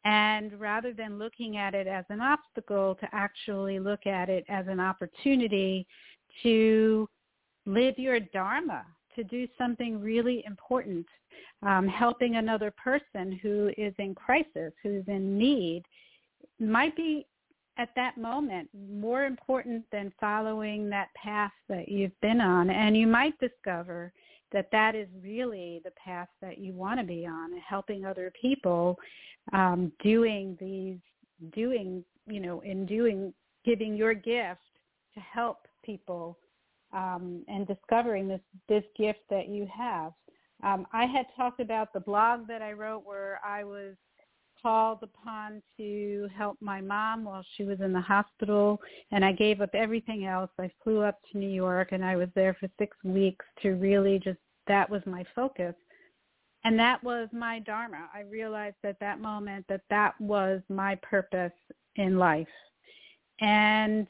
[0.05, 4.65] And rather than looking at it as an obstacle, to actually look at it as
[4.67, 5.85] an opportunity
[6.43, 7.07] to
[7.65, 8.85] live your dharma,
[9.15, 11.05] to do something really important,
[11.63, 15.83] um, helping another person who is in crisis, who's in need,
[16.59, 17.25] might be
[17.77, 22.69] at that moment more important than following that path that you've been on.
[22.69, 24.11] And you might discover
[24.51, 28.97] that that is really the path that you want to be on, helping other people
[29.53, 30.97] um, doing these,
[31.53, 33.33] doing, you know, in doing,
[33.65, 34.61] giving your gift
[35.13, 36.37] to help people
[36.93, 40.11] um, and discovering this this gift that you have.
[40.63, 43.95] Um, I had talked about the blog that I wrote where I was
[44.61, 48.79] called upon to help my mom while she was in the hospital
[49.11, 50.49] and I gave up everything else.
[50.59, 54.19] I flew up to New York and I was there for six weeks to really
[54.19, 55.75] just, that was my focus.
[56.63, 58.09] And that was my dharma.
[58.13, 61.53] I realized at that moment that that was my purpose
[61.95, 62.47] in life.
[63.39, 64.07] And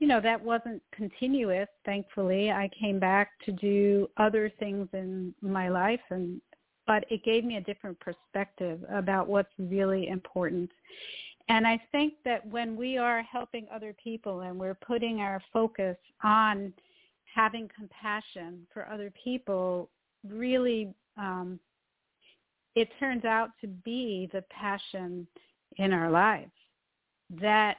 [0.00, 2.50] you know, that wasn't continuous, thankfully.
[2.50, 6.40] I came back to do other things in my life and
[6.86, 10.70] but it gave me a different perspective about what's really important.
[11.48, 15.96] And I think that when we are helping other people and we're putting our focus
[16.22, 16.72] on
[17.34, 19.90] having compassion for other people,
[20.26, 21.60] really um,
[22.74, 25.26] it turns out to be the passion
[25.76, 26.50] in our lives
[27.40, 27.78] that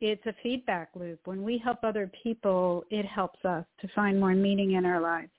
[0.00, 1.20] it's a feedback loop.
[1.24, 5.30] When we help other people, it helps us to find more meaning in our lives.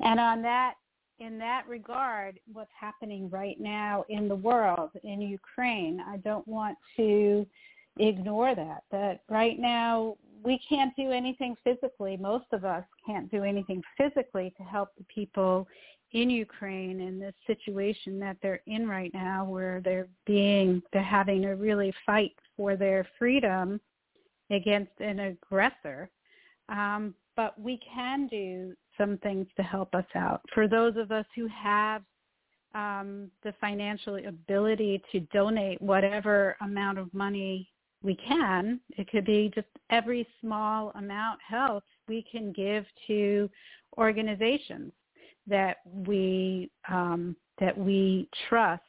[0.00, 0.74] And on that,
[1.20, 6.78] in that regard, what's happening right now in the world, in Ukraine, I don't want
[6.96, 7.46] to
[7.98, 8.84] ignore that.
[8.90, 12.16] That right now we can't do anything physically.
[12.16, 15.66] Most of us can't do anything physically to help the people
[16.12, 21.42] in Ukraine in this situation that they're in right now where they're being they're having
[21.42, 23.80] to really fight for their freedom
[24.50, 26.08] against an aggressor.
[26.70, 30.42] Um, but we can do some things to help us out.
[30.52, 32.02] For those of us who have
[32.74, 37.70] um, the financial ability to donate whatever amount of money
[38.02, 43.48] we can, it could be just every small amount helps, we can give to
[43.96, 44.92] organizations
[45.46, 48.82] that we um, that we trust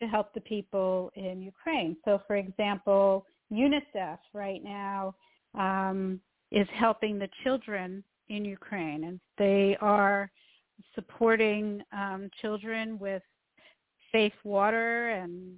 [0.00, 1.96] to help the people in Ukraine.
[2.04, 5.14] So, for example, UNICEF right now
[5.54, 6.20] um,
[6.50, 10.30] is helping the children in Ukraine, and they are
[10.94, 13.22] supporting um, children with
[14.12, 15.54] safe water and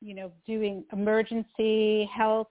[0.00, 2.48] you know doing emergency health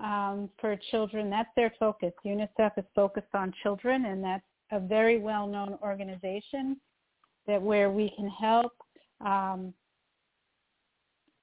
[0.00, 1.30] um, for children.
[1.30, 2.12] That's their focus.
[2.24, 6.76] UNICEF is focused on children, and that's a very well-known organization
[7.46, 8.72] that where we can help.
[9.24, 9.72] Um,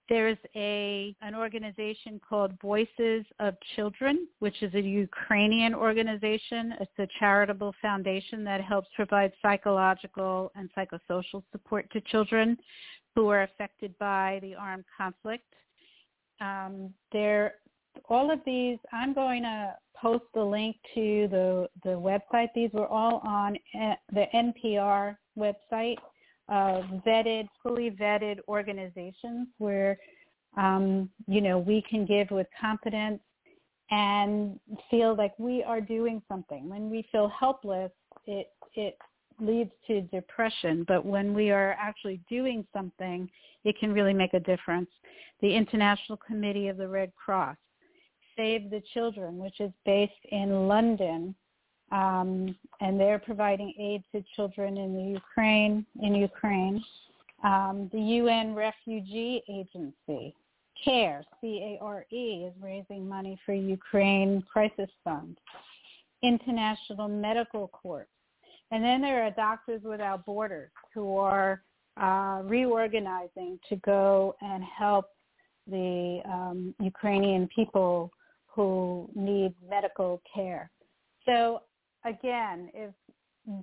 [0.10, 6.74] there's a an organization called Voices of Children, which is a Ukrainian organization.
[6.82, 12.58] It's a charitable foundation that helps provide psychological and psychosocial support to children
[13.16, 15.45] who are affected by the armed conflict.
[16.41, 17.56] Um, there,
[18.10, 22.49] all of these, I'm going to post the link to the, the website.
[22.54, 25.97] These were all on eh, the NPR website
[26.50, 29.98] of vetted, fully vetted organizations where,
[30.58, 33.22] um, you know, we can give with confidence
[33.91, 36.70] and feel like we are doing something.
[36.70, 37.91] When we feel helpless,
[38.26, 38.98] it, it
[39.39, 43.30] leads to depression, but when we are actually doing something,
[43.64, 44.89] it can really make a difference.
[45.41, 47.58] The International Committee of the Red Cross,
[48.36, 51.36] Save the Children, which is based in London,
[51.94, 56.84] um, and they're providing aid to children in the Ukraine in Ukraine.
[57.44, 60.34] Um, the UN Refugee Agency,
[60.84, 65.38] CARE, C-A-R-E, is raising money for Ukraine Crisis Fund.
[66.24, 68.08] International Medical Corps.
[68.72, 71.62] And then there are Doctors Without Borders who are
[72.02, 75.06] uh, reorganizing to go and help
[75.68, 78.10] the um, Ukrainian people
[78.48, 80.72] who need medical care.
[81.26, 81.62] So
[82.06, 82.93] again, if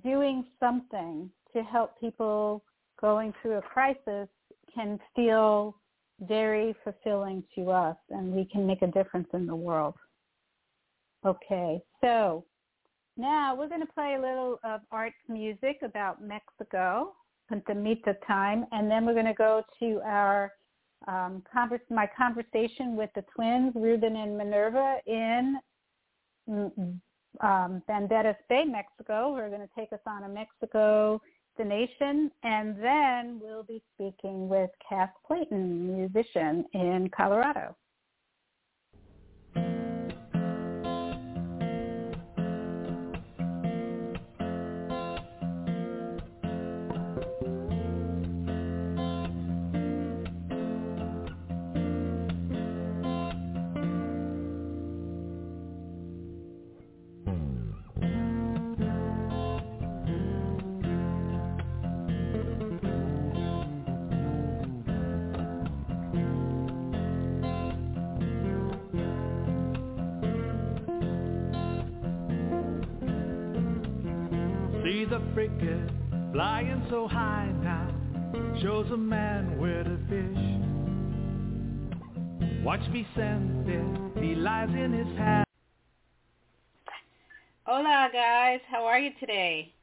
[0.03, 2.63] doing something to help people
[2.99, 4.27] going through a crisis
[4.73, 5.75] can feel
[6.21, 9.95] very fulfilling to us and we can make a difference in the world.
[11.25, 12.45] Okay, so
[13.17, 17.13] now we're going to play a little of art music about Mexico,
[17.51, 20.51] Pantamita time, and then we're going to go to our
[21.07, 21.43] um,
[21.89, 25.57] my conversation with the twins, Ruben and Minerva, in
[26.47, 26.99] mm,
[27.39, 29.31] um, Banderas Bay, Mexico.
[29.33, 31.21] We're going to take us on a Mexico
[31.57, 37.75] destination, and then we'll be speaking with Cass Clayton, musician in Colorado.
[75.33, 75.89] Frigate
[76.31, 77.89] flying so high now
[78.61, 80.37] shows a man where to fish.
[82.63, 85.47] Watch me send it, he lies in his hat.
[87.65, 89.73] Hola guys, how are you today?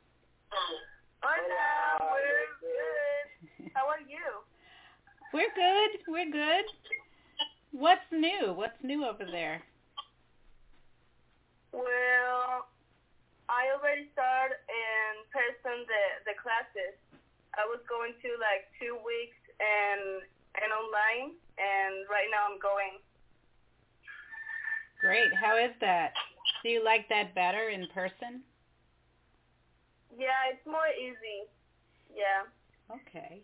[1.23, 3.71] Hola, we're good.
[3.75, 4.43] How are you?
[5.35, 6.65] We're good, we're good.
[7.73, 8.53] What's new?
[8.55, 9.63] What's new over there?
[11.73, 12.69] Well,
[13.49, 14.68] I already started in
[15.33, 16.97] person the the classes.
[17.57, 20.23] I was going to like two weeks and
[20.59, 22.99] and online, and right now I'm going.
[25.01, 25.31] Great.
[25.35, 26.13] How is that?
[26.63, 28.43] Do you like that better in person?
[30.19, 31.47] Yeah, it's more easy.
[32.11, 32.51] Yeah.
[32.91, 33.43] Okay.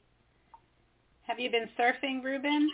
[1.27, 2.71] Have you been surfing, Ruben?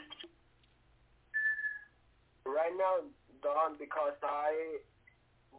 [2.46, 3.04] Right now,
[3.42, 4.78] done because I.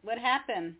[0.01, 0.75] What happened?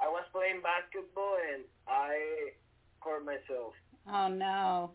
[0.00, 2.54] I was playing basketball and I
[3.00, 3.74] hurt myself.
[4.06, 4.90] Oh no.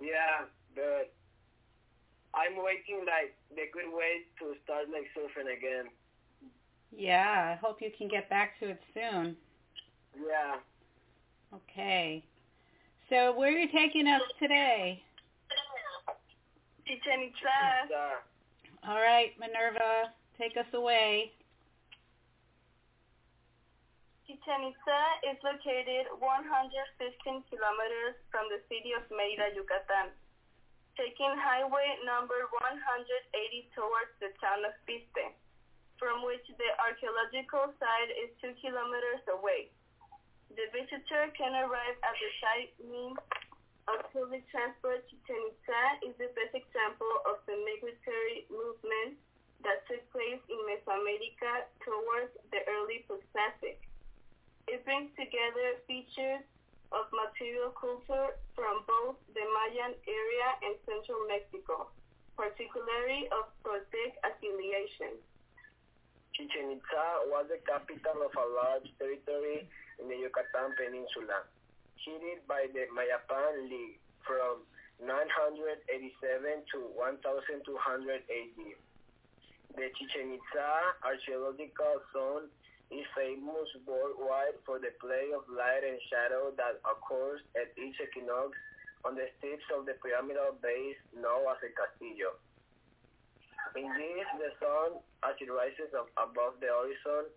[0.00, 1.12] Yeah, but
[2.34, 5.90] I'm waiting like the good way to start like surfing again.
[6.90, 9.36] Yeah, I hope you can get back to it soon.
[10.16, 10.56] Yeah.
[11.54, 12.24] Okay.
[13.10, 15.02] So where are you taking us today?
[16.86, 18.24] Chichen Itza.
[18.86, 21.32] All right, Minerva, take us away.
[24.28, 30.12] Chichen Itza is located 115 kilometers from the city of Mérida, Yucatan,
[31.00, 35.32] taking highway number 180 towards the town of Piste,
[35.96, 39.72] from which the archaeological site is 2 kilometers away.
[40.52, 43.16] The visitor can arrive at the site means
[43.88, 45.08] of public transport.
[45.08, 49.16] Chichen Itza is the best example of the migratory movement
[49.64, 53.02] that took place in Mesoamerica towards the early
[54.88, 56.40] brings together features
[56.96, 61.92] of material culture from both the Mayan area and central Mexico,
[62.40, 65.20] particularly of Toltec affiliation.
[66.32, 69.68] Chichen Itza was the capital of a large territory
[70.00, 71.44] in the Yucatan Peninsula,
[72.00, 74.64] headed by the Mayapan League from
[75.04, 78.60] 987 to 1200 AD.
[79.76, 82.48] The Chichen Itza archaeological zone
[82.90, 88.56] is famous worldwide for the play of light and shadow that occurs at each equinox
[89.04, 92.32] on the steps of the pyramidal base known as a castillo.
[93.76, 97.28] In this, the sun, as it rises above the horizon,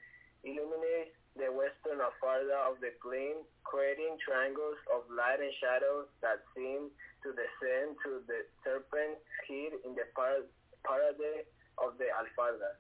[0.47, 6.91] illuminates the western alfalda of the plain, creating triangles of light and shadow that seem
[7.23, 11.45] to descend to the serpent's head in the parade
[11.77, 12.79] of the alfalda.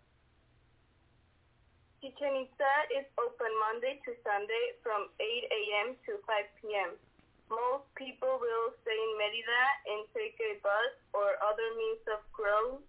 [2.01, 5.93] Chichen Itza is open Monday to Sunday from 8 a.m.
[6.09, 6.97] to 5 p.m.
[7.45, 12.81] Most people will stay in Merida and take a bus or other means of ground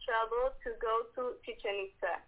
[0.00, 2.24] travel to go to Chichen Itza.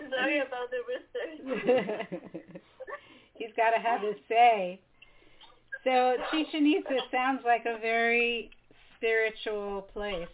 [0.08, 1.44] Sorry about the research.
[3.36, 4.80] He's got to have his say.
[5.84, 8.48] So Chichen Itza sounds like a very
[8.96, 10.32] spiritual place.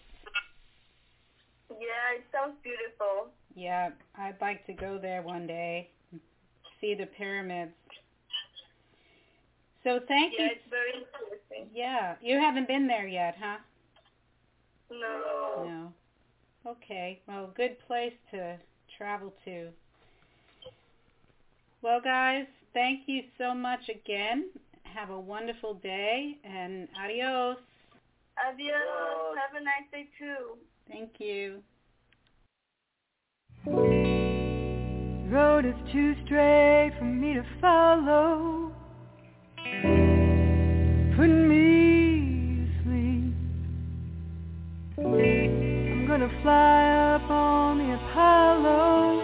[1.78, 3.30] Yeah, it sounds beautiful.
[3.54, 5.88] Yeah, I'd like to go there one day,
[6.80, 7.72] see the pyramids.
[9.84, 10.44] So thank yeah, you.
[10.44, 11.70] Yeah, it's very interesting.
[11.74, 13.58] Yeah, you haven't been there yet, huh?
[14.90, 15.64] No.
[15.64, 16.70] No.
[16.70, 17.20] Okay.
[17.26, 18.56] Well, good place to
[18.96, 19.68] travel to.
[21.82, 24.50] Well, guys, thank you so much again.
[24.82, 27.56] Have a wonderful day and adios.
[28.36, 28.56] Love
[29.36, 30.58] Have a nice day too.
[30.88, 31.62] Thank you.
[35.30, 38.72] Road is too straight for me to follow.
[41.16, 43.34] Putting me to sleep.
[44.98, 49.19] I'm gonna fly up on the Apollo.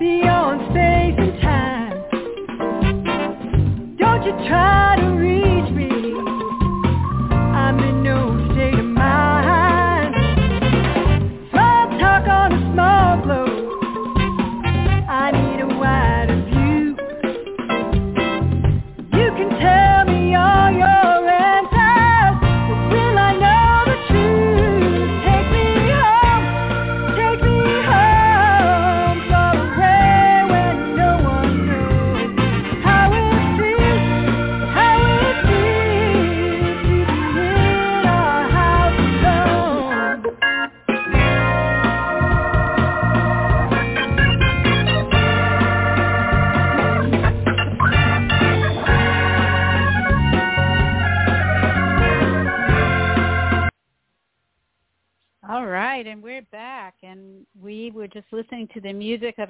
[0.00, 1.98] Beyond space and time.
[3.98, 5.09] Don't you try to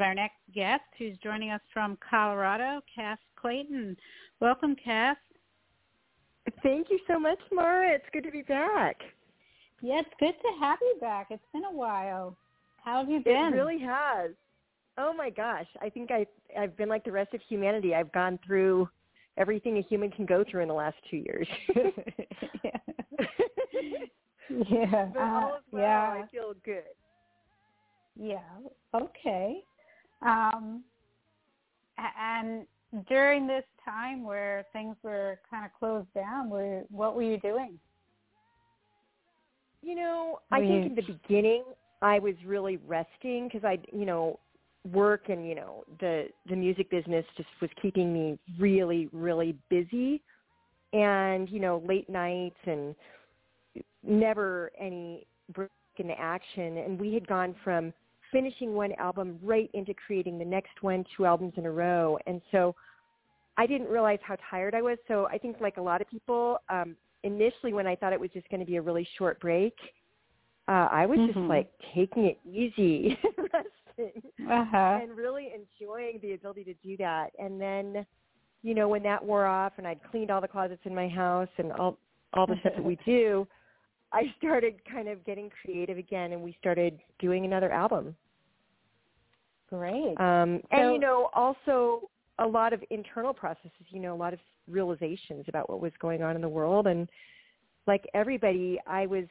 [0.01, 3.97] of our next guest, who's joining us from Colorado, Cass Clayton.
[4.41, 5.17] Welcome, Cass.
[6.63, 7.95] Thank you so much, Mara.
[7.95, 8.97] It's good to be back.
[9.83, 11.27] Yeah, it's good to have you back.
[11.31, 12.35] It's been a while.
[12.83, 13.53] How have you been?
[13.53, 14.31] It really has.
[14.97, 16.27] Oh my gosh, I think I
[16.59, 17.95] I've been like the rest of humanity.
[17.95, 18.89] I've gone through
[19.37, 21.47] everything a human can go through in the last two years.
[24.71, 25.07] yeah.
[25.13, 25.83] but uh, all is well.
[25.83, 26.23] yeah.
[26.23, 26.85] I feel good.
[28.19, 28.39] Yeah.
[28.95, 29.63] Okay.
[30.23, 30.83] Um,
[32.18, 32.66] and
[33.09, 37.79] during this time where things were kind of closed down, were what were you doing?
[39.83, 41.64] You know, I think in the beginning
[42.03, 44.39] I was really resting because I, you know,
[44.93, 50.23] work and you know the the music business just was keeping me really really busy,
[50.93, 52.95] and you know late nights and
[54.03, 56.79] never any break into action.
[56.79, 57.93] And we had gone from
[58.33, 62.41] finishing one album right into creating the next one, two albums in a row, and
[62.51, 62.74] so
[63.57, 64.99] I didn't realize how tired I was.
[65.09, 68.31] So I think like a lot of people, um, initially when I thought it was
[68.31, 69.74] just going to be a really short break,
[70.68, 71.49] uh, I was just Mhm.
[71.49, 73.18] like taking it easy,
[73.53, 75.01] resting, Uh-huh.
[75.03, 77.33] and really enjoying the ability to do that.
[77.39, 78.07] And then,
[78.62, 81.49] you know, when that wore off and I'd cleaned all the closets in my house
[81.59, 81.99] and all
[82.35, 83.47] all the stuff that we do,
[84.13, 88.17] I started kind of getting creative again, and we started doing another album.
[89.69, 90.17] Great.
[90.19, 93.87] Um, and So- you know, also a lot of internal processes.
[93.89, 97.09] You know, a lot of realizations about what was going on in the world, and
[97.87, 99.27] like everybody, I was,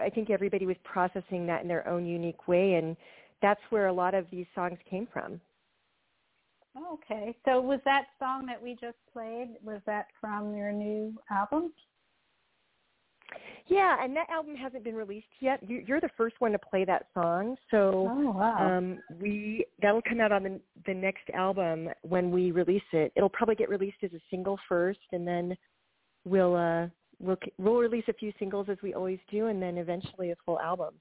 [0.00, 2.96] I think everybody was processing that in their own unique way, and
[3.42, 5.40] that's where a lot of these songs came from.
[6.92, 7.36] Okay.
[7.44, 11.72] So was that song that we just played, was that from your new album?
[13.66, 15.60] Yeah, and that album hasn't been released yet.
[15.62, 18.78] You, you're the first one to play that song, so Oh, wow.
[18.78, 23.12] um, we that'll come out on the the next album when we release it.
[23.16, 25.56] It'll probably get released as a single first, and then
[26.24, 26.88] we'll uh,
[27.20, 30.58] we'll we'll release a few singles as we always do, and then eventually a full
[30.58, 30.94] album.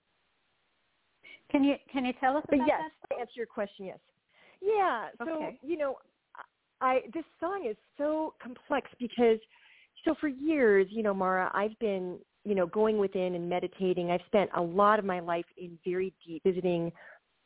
[1.51, 3.15] Can you can you tell us about yes, that?
[3.15, 3.99] to answer your question, yes.
[4.61, 5.07] Yeah.
[5.25, 5.59] So Okay.
[5.63, 5.95] you know,
[6.81, 9.39] I this song is so complex because
[10.05, 14.11] so for years, you know, Mara, I've been you know going within and meditating.
[14.11, 16.91] I've spent a lot of my life in very deep visiting,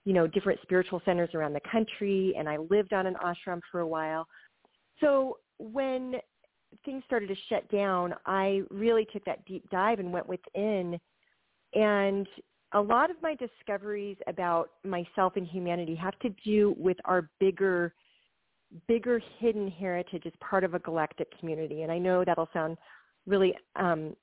[0.06, 3.82] you know, different spiritual centers around the country, and I lived on an ashram for
[3.82, 4.28] a while.
[4.99, 6.16] So when
[6.86, 10.99] things started to shut down, I really took that deep dive and went within
[11.74, 12.28] and
[12.74, 17.93] a lot of my discoveries about myself and humanity have to do with our bigger
[18.88, 22.78] bigger hidden heritage as part of a galactic community and i know that'll sound
[23.26, 24.15] really um,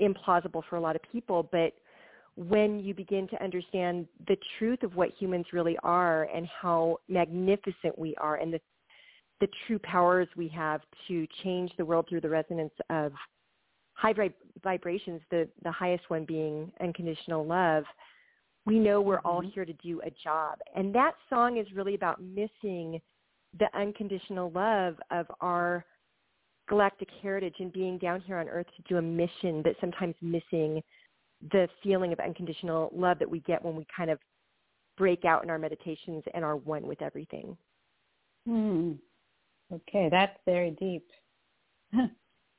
[0.00, 1.72] implausible for a lot of people but
[2.36, 7.98] when you begin to understand the truth of what humans really are and how magnificent
[7.98, 8.60] we are and the
[9.40, 13.12] the true powers we have to change the world through the resonance of
[13.96, 17.84] high vib- vibrations, the, the highest one being unconditional love,
[18.66, 19.50] we know we're all Mm-hmm.
[19.54, 20.58] here to do a job.
[20.74, 23.00] And that song is really about missing
[23.58, 25.84] the unconditional love of our
[26.68, 30.82] galactic heritage and being down here on earth to do a mission, but sometimes missing
[31.52, 34.18] the feeling of unconditional love that we get when we kind of
[34.96, 37.56] break out in our meditations and are one with everything.
[38.46, 38.92] Hmm.
[39.72, 41.06] Okay, that's very deep.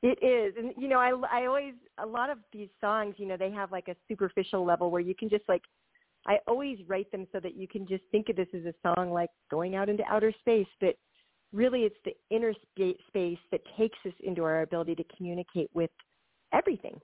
[0.03, 3.35] It is, and you know, I I always a lot of these songs, you know,
[3.35, 5.63] they have like a superficial level where you can just like,
[6.28, 9.11] I always write them so that you can just think of this as a song
[9.11, 10.95] like going out into outer space, but
[11.53, 12.53] really it's the inner
[13.07, 15.89] space that takes us into our ability to communicate with
[16.53, 16.99] everything,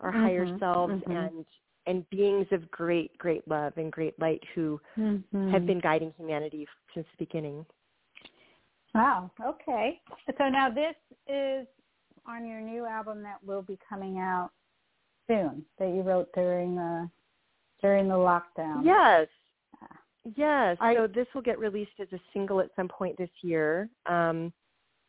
[0.00, 1.28] our higher Mhm, selves mhm.
[1.28, 1.46] and
[1.86, 5.50] and beings of great great love and great light who Mhm.
[5.50, 7.64] have been guiding humanity since the beginning.
[8.94, 9.30] Wow.
[9.44, 10.00] Okay.
[10.38, 10.94] So now this
[11.26, 11.66] is
[12.26, 14.50] on your new album that will be coming out
[15.26, 17.10] soon that you wrote during the
[17.84, 18.82] during the lockdown.
[18.82, 19.28] Yes.
[20.36, 20.78] Yes.
[20.80, 24.52] I- so this will get released as a single at some point this year, um,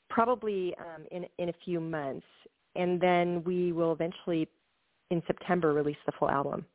[0.10, 2.28] probably um, in in a few months,
[2.76, 4.50] and then we will eventually
[5.10, 6.66] in September release the full album.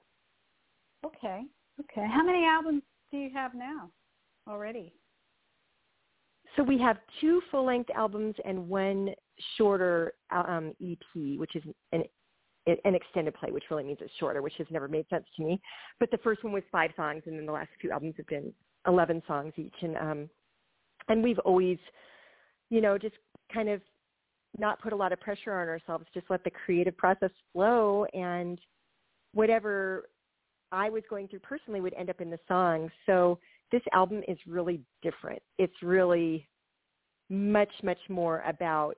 [1.05, 1.43] Okay.
[1.81, 2.07] Okay.
[2.11, 3.91] How many albums do you have now
[4.49, 4.95] already?
[6.57, 9.15] So we have two full-length albums and one
[9.57, 12.03] shorter um, EP, which is an
[12.67, 15.61] an extended play, which really means it's shorter, which has never made sense to me.
[15.99, 18.53] But the first one was five songs, and then the last few albums have been
[18.87, 19.75] eleven songs each.
[19.83, 20.31] And um,
[21.09, 21.79] and we've always,
[22.69, 23.17] you know, just
[23.53, 23.81] kind of
[24.59, 26.07] not put a lot of pressure on ourselves.
[26.13, 28.59] Just let the creative process flow, and
[29.33, 30.09] whatever
[30.73, 32.91] I was going through personally would end up in the songs.
[33.07, 33.39] So
[33.73, 35.41] this album is really different.
[35.59, 36.49] It's really
[37.29, 38.97] much, much more about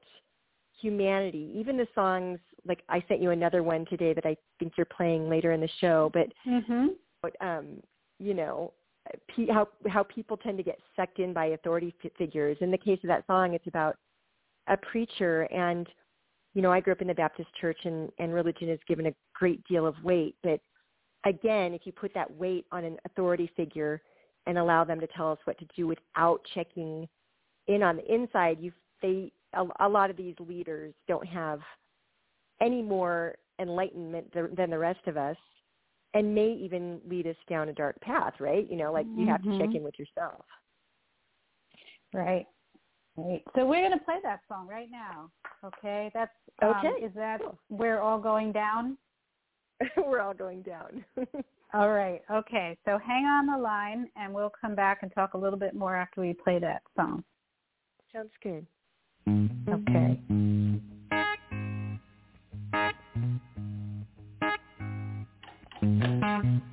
[0.82, 1.50] humanity.
[1.54, 5.30] Even the songs, like I sent you another one today that I think you're playing
[5.30, 6.86] later in the show, but Mm-hmm.
[7.22, 7.80] but, um,
[8.18, 8.72] you know,
[9.50, 12.56] how how people tend to get sucked in by authority figures.
[12.60, 13.96] In the case of that song, it's about
[14.68, 15.88] a preacher, and
[16.54, 19.14] you know, I grew up in the Baptist church, and and religion is given a
[19.34, 20.36] great deal of weight.
[20.42, 20.60] But
[21.24, 24.02] again, if you put that weight on an authority figure
[24.46, 27.08] and allow them to tell us what to do without checking
[27.66, 31.60] in on the inside, you they a, a lot of these leaders don't have
[32.60, 35.36] any more enlightenment th- than the rest of us
[36.14, 38.68] and may even lead us down a dark path, right?
[38.70, 39.76] You know, like you have to check Mhm.
[39.76, 40.44] in with yourself.
[42.12, 42.46] Right.
[43.16, 43.42] Right.
[43.54, 45.30] So we're going to play that song right now.
[45.64, 46.10] Okay.
[46.14, 46.32] That's
[46.62, 47.58] um, Okay, Is that cool.
[47.68, 48.96] we're all going down?
[49.96, 51.04] We're all going down.
[51.74, 52.22] All right.
[52.30, 52.78] Okay.
[52.84, 55.96] So hang on the line, and we'll come back and talk a little bit more
[55.96, 57.24] after we play that song.
[58.12, 58.64] Sounds good.
[59.28, 60.20] Okay.
[65.80, 66.71] Coming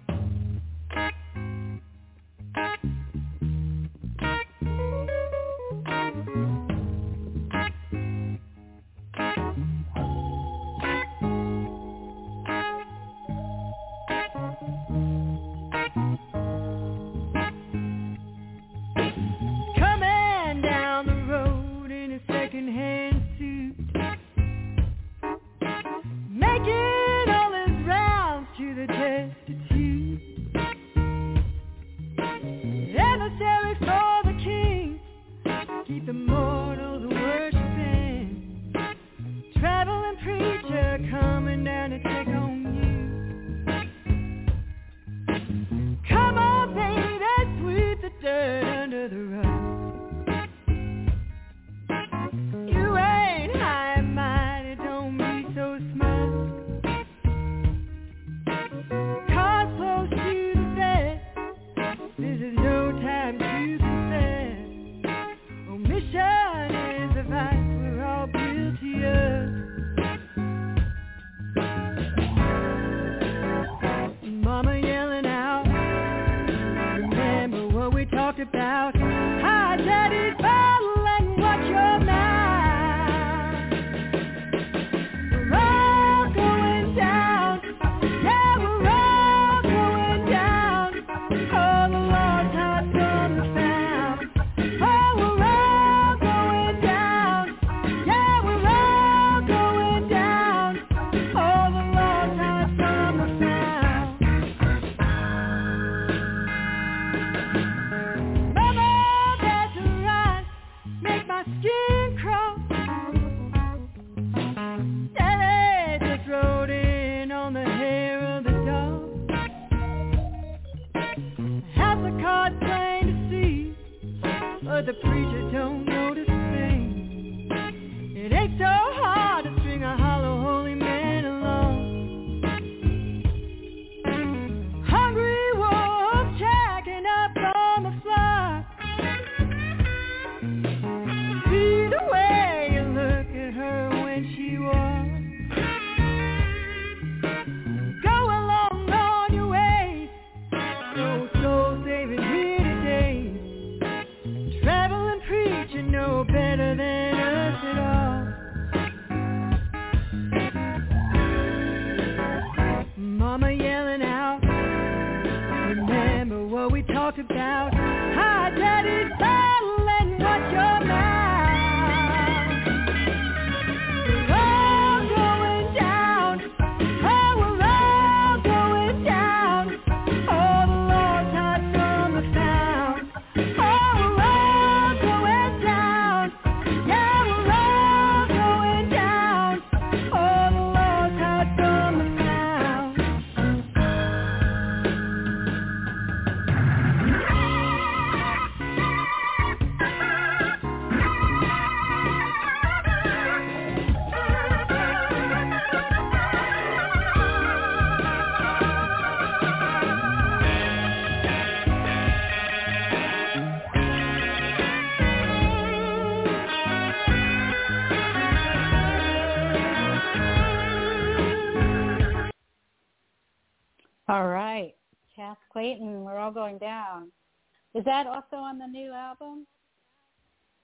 [227.80, 229.48] Is that also on the new album?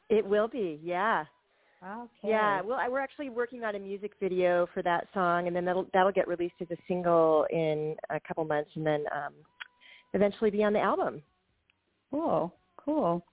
[0.09, 1.23] It will be, yeah.
[1.81, 2.09] Okay.
[2.23, 5.63] Yeah, well, I, we're actually working on a music video for that song, and then
[5.63, 9.31] that'll that'll get released as a single in a couple months, and then um,
[10.13, 11.21] eventually be on the album.
[12.11, 12.53] Cool.
[12.77, 13.25] Cool.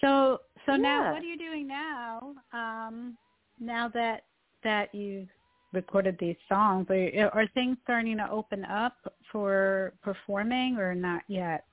[0.00, 1.12] So so now Yeah.
[1.12, 2.34] what are you doing now?
[2.54, 3.18] Um
[3.60, 4.24] now that
[4.64, 5.28] that you've
[5.72, 8.96] recorded these songs, are, are things starting to open up
[9.30, 11.64] for performing or not yet?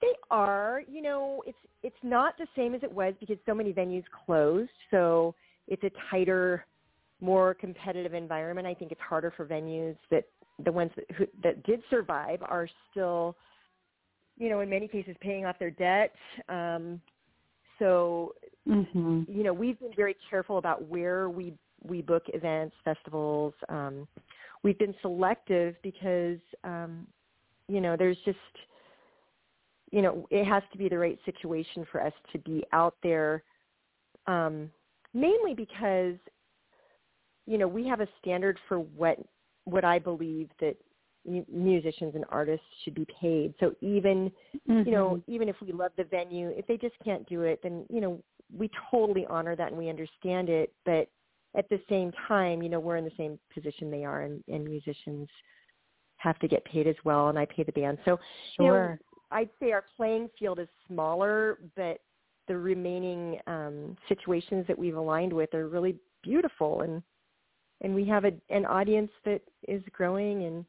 [0.00, 3.72] They are, you know, it's it's not the same as it was because so many
[3.72, 5.34] venues closed, so
[5.66, 6.64] it's a tighter,
[7.20, 8.66] more competitive environment.
[8.66, 10.24] I think it's harder for venues that
[10.64, 13.36] the ones that who, that did survive are still,
[14.36, 16.14] you know, in many cases paying off their debt.
[16.48, 17.00] Um,
[17.78, 18.34] so
[18.68, 19.22] Mm-hmm.
[19.26, 23.54] you know, we've been very careful about where we we book events, festivals.
[23.68, 24.06] Um,
[24.62, 27.06] we've been selective because um,
[27.68, 28.38] you know there's just
[29.92, 33.42] you know it has to be the right situation for us to be out there.
[34.26, 34.70] Um,
[35.14, 36.16] mainly because
[37.46, 39.18] you know we have a standard for what
[39.64, 40.76] what I believe that
[41.26, 43.54] mu- musicians and artists should be paid.
[43.60, 44.30] So even
[44.84, 47.84] you know, even if we love the venue, if they just can't do it, then,
[47.90, 48.22] you know,
[48.56, 50.72] we totally honor that and we understand it.
[50.84, 51.08] But
[51.56, 54.64] at the same time, you know, we're in the same position they are and, and
[54.64, 55.28] musicians
[56.16, 57.98] have to get paid as well and I pay the band.
[58.04, 58.18] So
[58.58, 59.00] you know, Sure.
[59.30, 62.00] I'd say our playing field is smaller, but
[62.46, 67.02] the remaining um, situations that we've aligned with are really beautiful and
[67.80, 70.64] and we have a, an audience that is growing and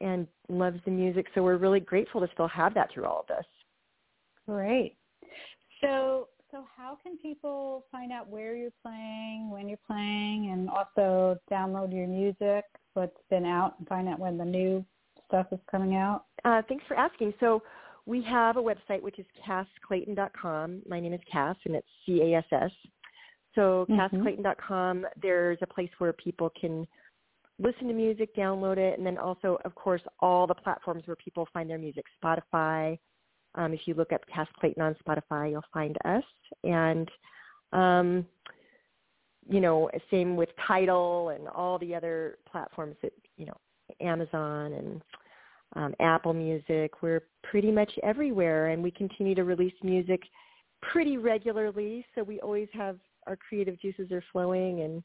[0.00, 1.26] and loves the music.
[1.34, 3.46] So we're really grateful to still have that through all of this.
[4.48, 4.96] Great.
[5.80, 11.38] So so how can people find out where you're playing, when you're playing, and also
[11.50, 14.84] download your music, what's been out, and find out when the new
[15.30, 16.24] stuff is coming out?
[16.44, 17.32] Uh, thanks for asking.
[17.40, 17.62] So
[18.06, 20.82] we have a website which is cassclayton.com.
[20.88, 22.72] My name is Cass, and it's C-A-S-S.
[23.54, 23.96] So Mhm.
[23.96, 26.86] cassclayton.com, there's a place where people can
[27.58, 31.46] listen to music, download it, and then also, of course, all the platforms where people
[31.52, 32.06] find their music.
[32.22, 32.98] Spotify.
[33.56, 36.24] Um, if you look up Cass Clayton on Spotify, you'll find us.
[36.64, 37.10] And,
[37.72, 38.26] um,
[39.48, 43.56] you know, same with Tidal and all the other platforms that, you know,
[44.00, 45.02] Amazon and
[45.76, 47.02] um, Apple Music.
[47.02, 50.22] We're pretty much everywhere, and we continue to release music
[50.82, 52.04] pretty regularly.
[52.14, 55.02] So we always have our creative juices are flowing, and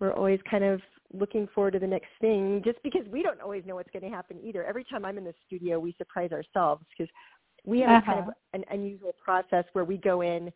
[0.00, 0.80] we're always kind of
[1.12, 2.62] looking forward to the next thing.
[2.64, 4.64] Just because we don't always know what's going to happen either.
[4.64, 7.10] Every time I'm in the studio, we surprise ourselves because
[7.64, 8.28] we have kind Uh-huh.
[8.28, 10.52] of an unusual process where we go in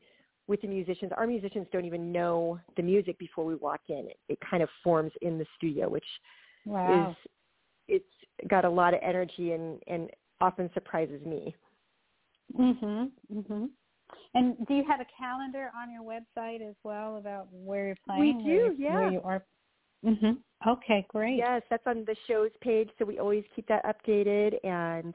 [0.46, 1.12] with the musicians.
[1.16, 4.08] Our musicians don't even know the music before we walk in.
[4.08, 6.04] It, it kind of forms in the studio, which
[6.64, 7.10] Wow.
[7.10, 7.16] is
[7.96, 8.14] it's
[8.54, 10.02] got a lot of energy and and
[10.40, 11.42] often surprises me.
[12.54, 13.10] Mhm.
[13.32, 13.70] Mhm.
[14.34, 18.38] And do you have a calendar on your website as well about where you're playing?
[18.38, 18.94] We do, where, yeah.
[18.94, 19.40] Where you are.
[20.04, 20.34] Mhm.
[20.74, 21.36] Okay, great.
[21.36, 24.50] Yes, that's on the shows page, so we always keep that updated.
[24.64, 25.14] And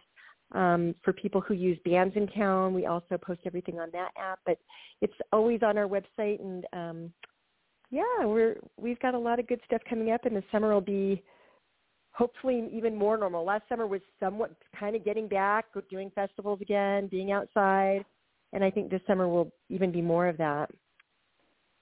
[0.54, 4.58] Um, for people who use Bandsintown, we also post everything on that app, but
[5.02, 6.40] it's always on our website.
[6.40, 7.14] And um,
[7.90, 10.80] yeah, we're we've got a lot of good stuff coming up, and the summer will
[10.80, 11.22] be
[12.18, 13.46] hopefully even more normal.
[13.46, 18.04] Last summer was somewhat kind of getting back, doing festivals again, being outside,
[18.54, 20.72] and I think this summer will even be more of that.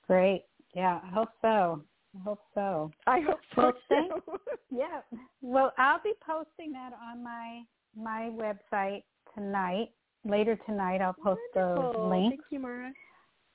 [0.07, 0.43] Great.
[0.75, 1.81] Yeah, I hope so.
[2.15, 2.91] I hope so.
[3.07, 3.61] I hope so.
[3.61, 4.11] Well, thank,
[4.71, 5.01] yeah.
[5.41, 7.61] Well, I'll be posting that on my
[7.95, 9.89] my website tonight.
[10.25, 11.93] Later tonight, I'll post Wonderful.
[11.93, 12.33] the link.
[12.33, 12.91] Thank you, Mara.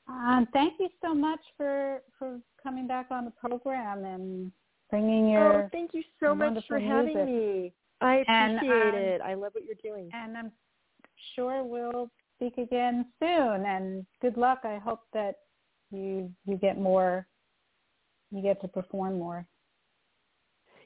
[0.08, 4.50] Um, thank you so much for for coming back on the program and
[4.90, 5.64] bringing your.
[5.64, 7.26] Oh, thank you so much for having music.
[7.26, 7.72] me.
[8.00, 9.20] I And, appreciate um, it.
[9.20, 10.10] I love what you're doing.
[10.12, 10.52] And I'm
[11.34, 13.66] sure we'll speak again soon.
[13.66, 14.60] And good luck.
[14.64, 15.36] I hope that
[15.90, 17.26] you you get more.
[18.30, 19.46] You get to perform more.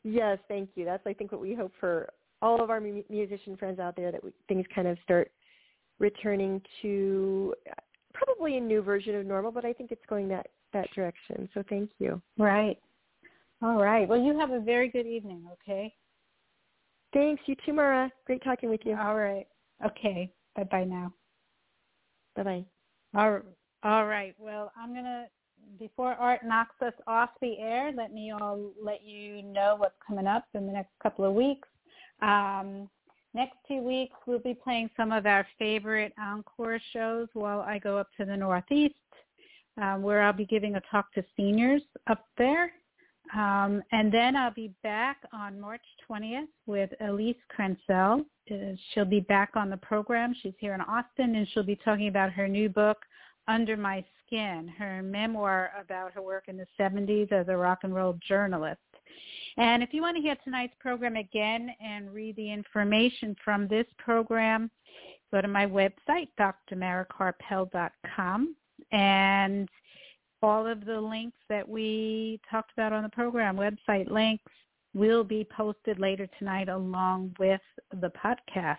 [0.03, 0.85] Yes, thank you.
[0.85, 2.11] That's I think what we hope for
[2.43, 5.31] all of our musician friends out there that we, things kind of start
[5.99, 7.55] returning to
[8.13, 11.49] probably a new version of normal, but I think it's going that that direction.
[11.55, 12.21] So thank you.
[12.37, 12.79] Right.
[13.65, 14.07] All right.
[14.07, 15.47] Well, you have a very good evening.
[15.51, 15.91] Okay.
[17.15, 17.43] Thanks.
[17.47, 18.13] You too, Mara.
[18.27, 18.95] Great talking with you.
[18.95, 19.47] All right.
[19.87, 20.31] Okay.
[20.55, 21.15] Bye bye now.
[22.37, 22.65] Bye bye.
[23.15, 23.41] All,
[23.83, 24.35] all right.
[24.39, 25.25] Well, I'm going to,
[25.79, 30.27] before Art knocks us off the air, let me all let you know what's coming
[30.27, 31.67] up in the next couple of weeks.
[32.21, 32.91] Um,
[33.33, 37.97] next two weeks, we'll be playing some of our favorite encore shows while I go
[37.97, 38.95] up to the Northeast,
[39.81, 42.71] um, where I'll be giving a talk to seniors up there.
[43.35, 48.25] Um, and then I'll be back on March 20th with Elise Krentzel.
[48.51, 48.55] Uh,
[48.93, 50.35] she'll be back on the program.
[50.41, 52.99] She's here in Austin, and she'll be talking about her new book,
[53.49, 57.93] Under My Skin, her memoir about her work in the 70s as a rock and
[57.95, 58.79] roll journalist.
[59.57, 63.87] And if you want to hear tonight's program again and read the information from this
[63.99, 64.71] program,
[65.33, 68.57] go to my website, drmarakarpel.com,
[68.93, 69.69] and
[70.45, 74.45] all of the links that we talked about on the program, website links,
[74.93, 77.63] will be posted later tonight along with
[78.01, 78.77] the podcast.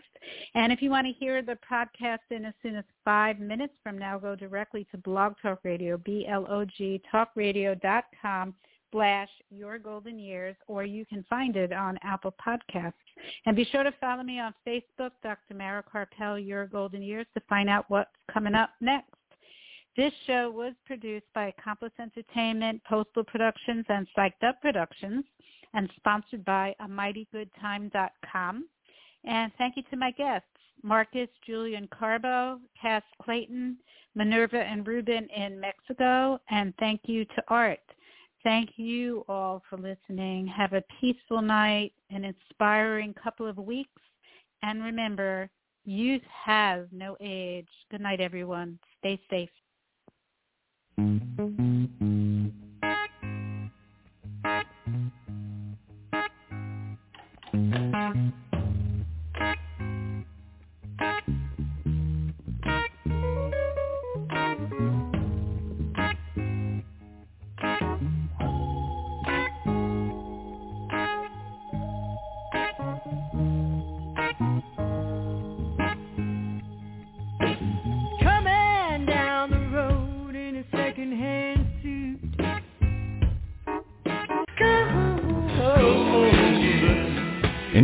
[0.54, 3.98] And if you want to hear the podcast in as soon as five minutes from
[3.98, 8.54] now, go directly to Blog Talk Radio, B-L-O-G, talkradio.com
[8.92, 12.94] slash your golden years, or you can find it on Apple Podcasts.
[13.46, 15.56] And be sure to follow me on Facebook, Dr.
[15.56, 19.10] Mara Karpel, Your Golden Years, to find out what's coming up next.
[19.96, 25.24] This show was produced by Accomplice Entertainment, Postal Productions, and Psyched Up Productions,
[25.74, 28.66] and sponsored by amightygoodtime.com.
[29.24, 30.48] And thank you to my guests,
[30.84, 33.78] Marcus Julian Carbo, Cass Clayton,
[34.16, 37.80] Minerva and Ruben in Mexico, and thank you to Art.
[38.44, 40.46] Thank you all for listening.
[40.48, 44.02] Have a peaceful night, an inspiring couple of weeks,
[44.62, 45.50] and remember,
[45.86, 47.68] youth has no age.
[47.92, 48.78] Good night, everyone.
[49.00, 49.50] Stay safe.
[50.98, 52.52] Coming down the road in
[52.84, 52.92] a
[57.52, 58.45] second-hand suit.